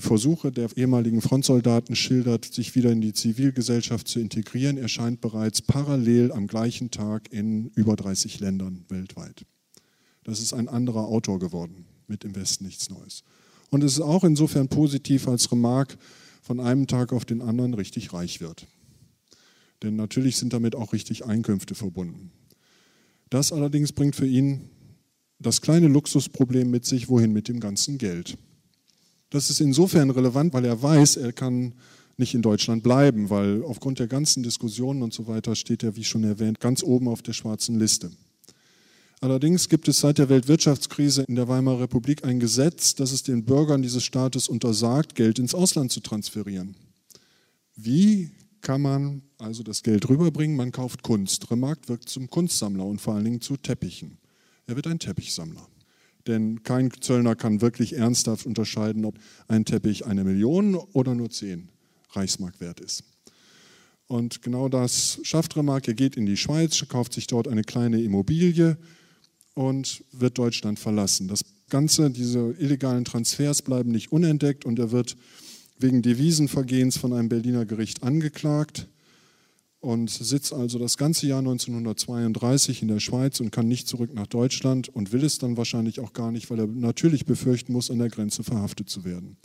[0.00, 6.30] Versuche der ehemaligen Frontsoldaten schildert, sich wieder in die Zivilgesellschaft zu integrieren, erscheint bereits parallel
[6.30, 9.44] am gleichen Tag in über 30 Ländern weltweit.
[10.22, 13.24] Das ist ein anderer Autor geworden, mit im Westen nichts Neues.
[13.70, 15.96] Und es ist auch insofern positiv, als Remarque
[16.42, 18.68] von einem Tag auf den anderen richtig reich wird.
[19.82, 22.30] Denn natürlich sind damit auch richtig Einkünfte verbunden.
[23.30, 24.70] Das allerdings bringt für ihn
[25.40, 28.38] das kleine Luxusproblem mit sich, wohin mit dem ganzen Geld.
[29.30, 31.74] Das ist insofern relevant, weil er weiß, er kann
[32.16, 36.04] nicht in Deutschland bleiben, weil aufgrund der ganzen Diskussionen und so weiter steht er, wie
[36.04, 38.10] schon erwähnt, ganz oben auf der schwarzen Liste.
[39.20, 43.44] Allerdings gibt es seit der Weltwirtschaftskrise in der Weimarer Republik ein Gesetz, das es den
[43.44, 46.76] Bürgern dieses Staates untersagt, Geld ins Ausland zu transferieren.
[47.74, 50.56] Wie kann man also das Geld rüberbringen?
[50.56, 51.50] Man kauft Kunst.
[51.50, 54.18] Remarque wirkt zum Kunstsammler und vor allen Dingen zu Teppichen.
[54.66, 55.66] Er wird ein Teppichsammler.
[56.28, 59.18] Denn kein Zöllner kann wirklich ernsthaft unterscheiden, ob
[59.48, 61.68] ein Teppich eine Million oder nur zehn
[62.10, 63.02] Reichsmark wert ist.
[64.06, 65.88] Und genau das schafft Remarque.
[65.88, 68.78] Er geht in die Schweiz, kauft sich dort eine kleine Immobilie,
[69.58, 71.26] und wird Deutschland verlassen.
[71.26, 75.16] Das Ganze, diese illegalen Transfers bleiben nicht unentdeckt und er wird
[75.80, 78.86] wegen Devisenvergehens von einem Berliner Gericht angeklagt
[79.80, 84.26] und sitzt also das ganze Jahr 1932 in der Schweiz und kann nicht zurück nach
[84.26, 87.98] Deutschland und will es dann wahrscheinlich auch gar nicht, weil er natürlich befürchten muss, an
[87.98, 89.36] der Grenze verhaftet zu werden.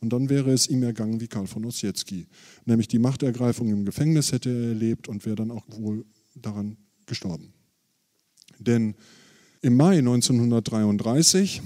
[0.00, 2.26] Und dann wäre es ihm ergangen wie Karl von Ossietzky,
[2.64, 6.76] nämlich die Machtergreifung im Gefängnis hätte er erlebt und wäre dann auch wohl daran
[7.06, 7.52] gestorben.
[8.58, 8.94] Denn
[9.62, 11.62] im Mai 1933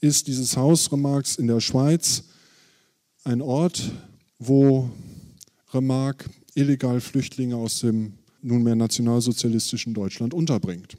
[0.00, 2.24] ist dieses Haus Remarques in der Schweiz
[3.24, 3.92] ein Ort,
[4.38, 4.90] wo
[5.72, 10.96] Remarque illegal Flüchtlinge aus dem nunmehr nationalsozialistischen Deutschland unterbringt.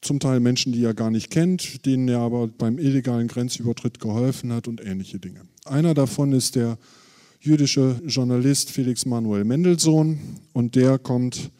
[0.00, 4.52] Zum Teil Menschen, die er gar nicht kennt, denen er aber beim illegalen Grenzübertritt geholfen
[4.52, 5.40] hat und ähnliche Dinge.
[5.64, 6.78] Einer davon ist der
[7.40, 10.18] jüdische Journalist Felix Manuel Mendelssohn
[10.52, 11.50] und der kommt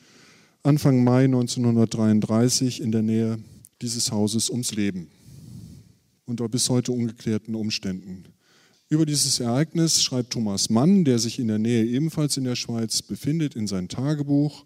[0.62, 3.38] Anfang Mai 1933 in der Nähe
[3.82, 5.08] dieses Hauses ums Leben
[6.26, 8.24] unter bis heute ungeklärten Umständen.
[8.90, 13.00] Über dieses Ereignis schreibt Thomas Mann, der sich in der Nähe ebenfalls in der Schweiz
[13.00, 14.64] befindet, in sein Tagebuch.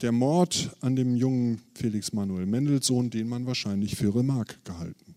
[0.00, 5.16] Der Mord an dem jungen Felix Manuel Mendelssohn, den man wahrscheinlich für Remarque gehalten.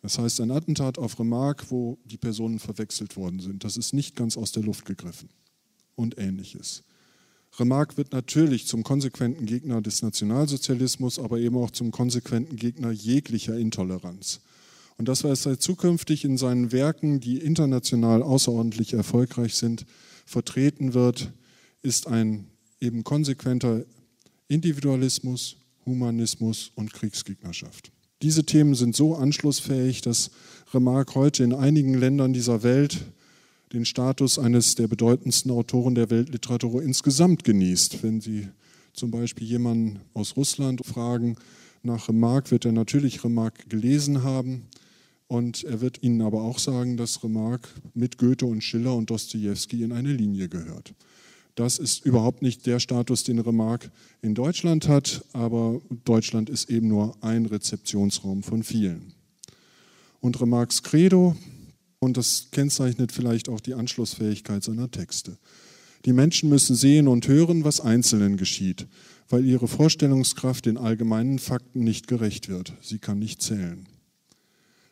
[0.00, 3.64] Das heißt, ein Attentat auf Remarque, wo die Personen verwechselt worden sind.
[3.64, 5.28] Das ist nicht ganz aus der Luft gegriffen.
[5.96, 6.84] Und ähnliches.
[7.58, 13.58] Remarque wird natürlich zum konsequenten Gegner des Nationalsozialismus, aber eben auch zum konsequenten Gegner jeglicher
[13.58, 14.40] Intoleranz.
[14.98, 19.86] Und das, was er zukünftig in seinen Werken, die international außerordentlich erfolgreich sind,
[20.26, 21.32] vertreten wird,
[21.82, 22.48] ist ein
[22.80, 23.84] eben konsequenter
[24.48, 27.92] Individualismus, Humanismus und Kriegsgegnerschaft.
[28.22, 30.32] Diese Themen sind so anschlussfähig, dass
[30.74, 32.98] Remarque heute in einigen Ländern dieser Welt
[33.72, 38.02] den Status eines der bedeutendsten Autoren der Weltliteratur insgesamt genießt.
[38.02, 38.48] Wenn Sie
[38.92, 41.36] zum Beispiel jemanden aus Russland fragen
[41.82, 44.64] nach Remarque, wird er natürlich Remarque gelesen haben.
[45.28, 49.82] Und er wird Ihnen aber auch sagen, dass Remarque mit Goethe und Schiller und Dostoevsky
[49.82, 50.94] in eine Linie gehört.
[51.54, 53.90] Das ist überhaupt nicht der Status, den Remarque
[54.22, 59.12] in Deutschland hat, aber Deutschland ist eben nur ein Rezeptionsraum von vielen.
[60.20, 61.36] Und Remarques Credo,
[61.98, 65.36] und das kennzeichnet vielleicht auch die Anschlussfähigkeit seiner Texte.
[66.04, 68.86] Die Menschen müssen sehen und hören, was Einzelnen geschieht,
[69.28, 72.72] weil ihre Vorstellungskraft den allgemeinen Fakten nicht gerecht wird.
[72.80, 73.86] Sie kann nicht zählen.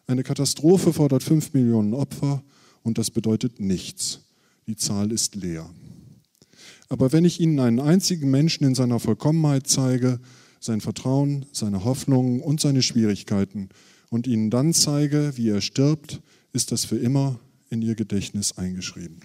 [0.08, 2.44] Eine Katastrophe fordert fünf Millionen Opfer
[2.82, 4.20] und das bedeutet nichts.
[4.68, 5.68] Die Zahl ist leer.
[6.88, 10.20] Aber wenn ich Ihnen einen einzigen Menschen in seiner Vollkommenheit zeige,
[10.60, 13.68] sein Vertrauen, seine Hoffnungen und seine Schwierigkeiten
[14.08, 16.20] und Ihnen dann zeige, wie er stirbt,
[16.52, 17.40] ist das für immer
[17.70, 19.20] in Ihr Gedächtnis eingeschrieben.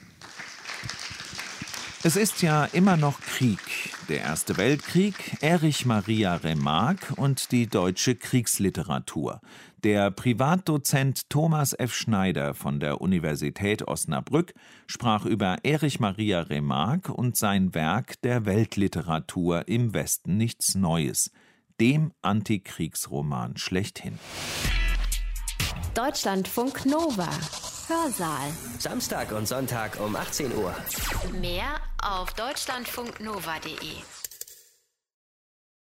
[2.04, 3.60] Es ist ja immer noch Krieg.
[4.10, 9.40] Der Erste Weltkrieg, Erich Maria Remarque und die deutsche Kriegsliteratur.
[9.84, 11.94] Der Privatdozent Thomas F.
[11.94, 14.54] Schneider von der Universität Osnabrück
[14.86, 21.32] sprach über Erich Maria Remarque und sein Werk der Weltliteratur im Westen nichts Neues,
[21.80, 24.20] dem Antikriegsroman schlechthin.
[25.96, 27.30] Deutschlandfunk Nova
[27.92, 28.52] Hörsaal.
[28.80, 30.74] Samstag und Sonntag um 18 Uhr.
[31.42, 34.21] Mehr auf deutschlandfunknova.de.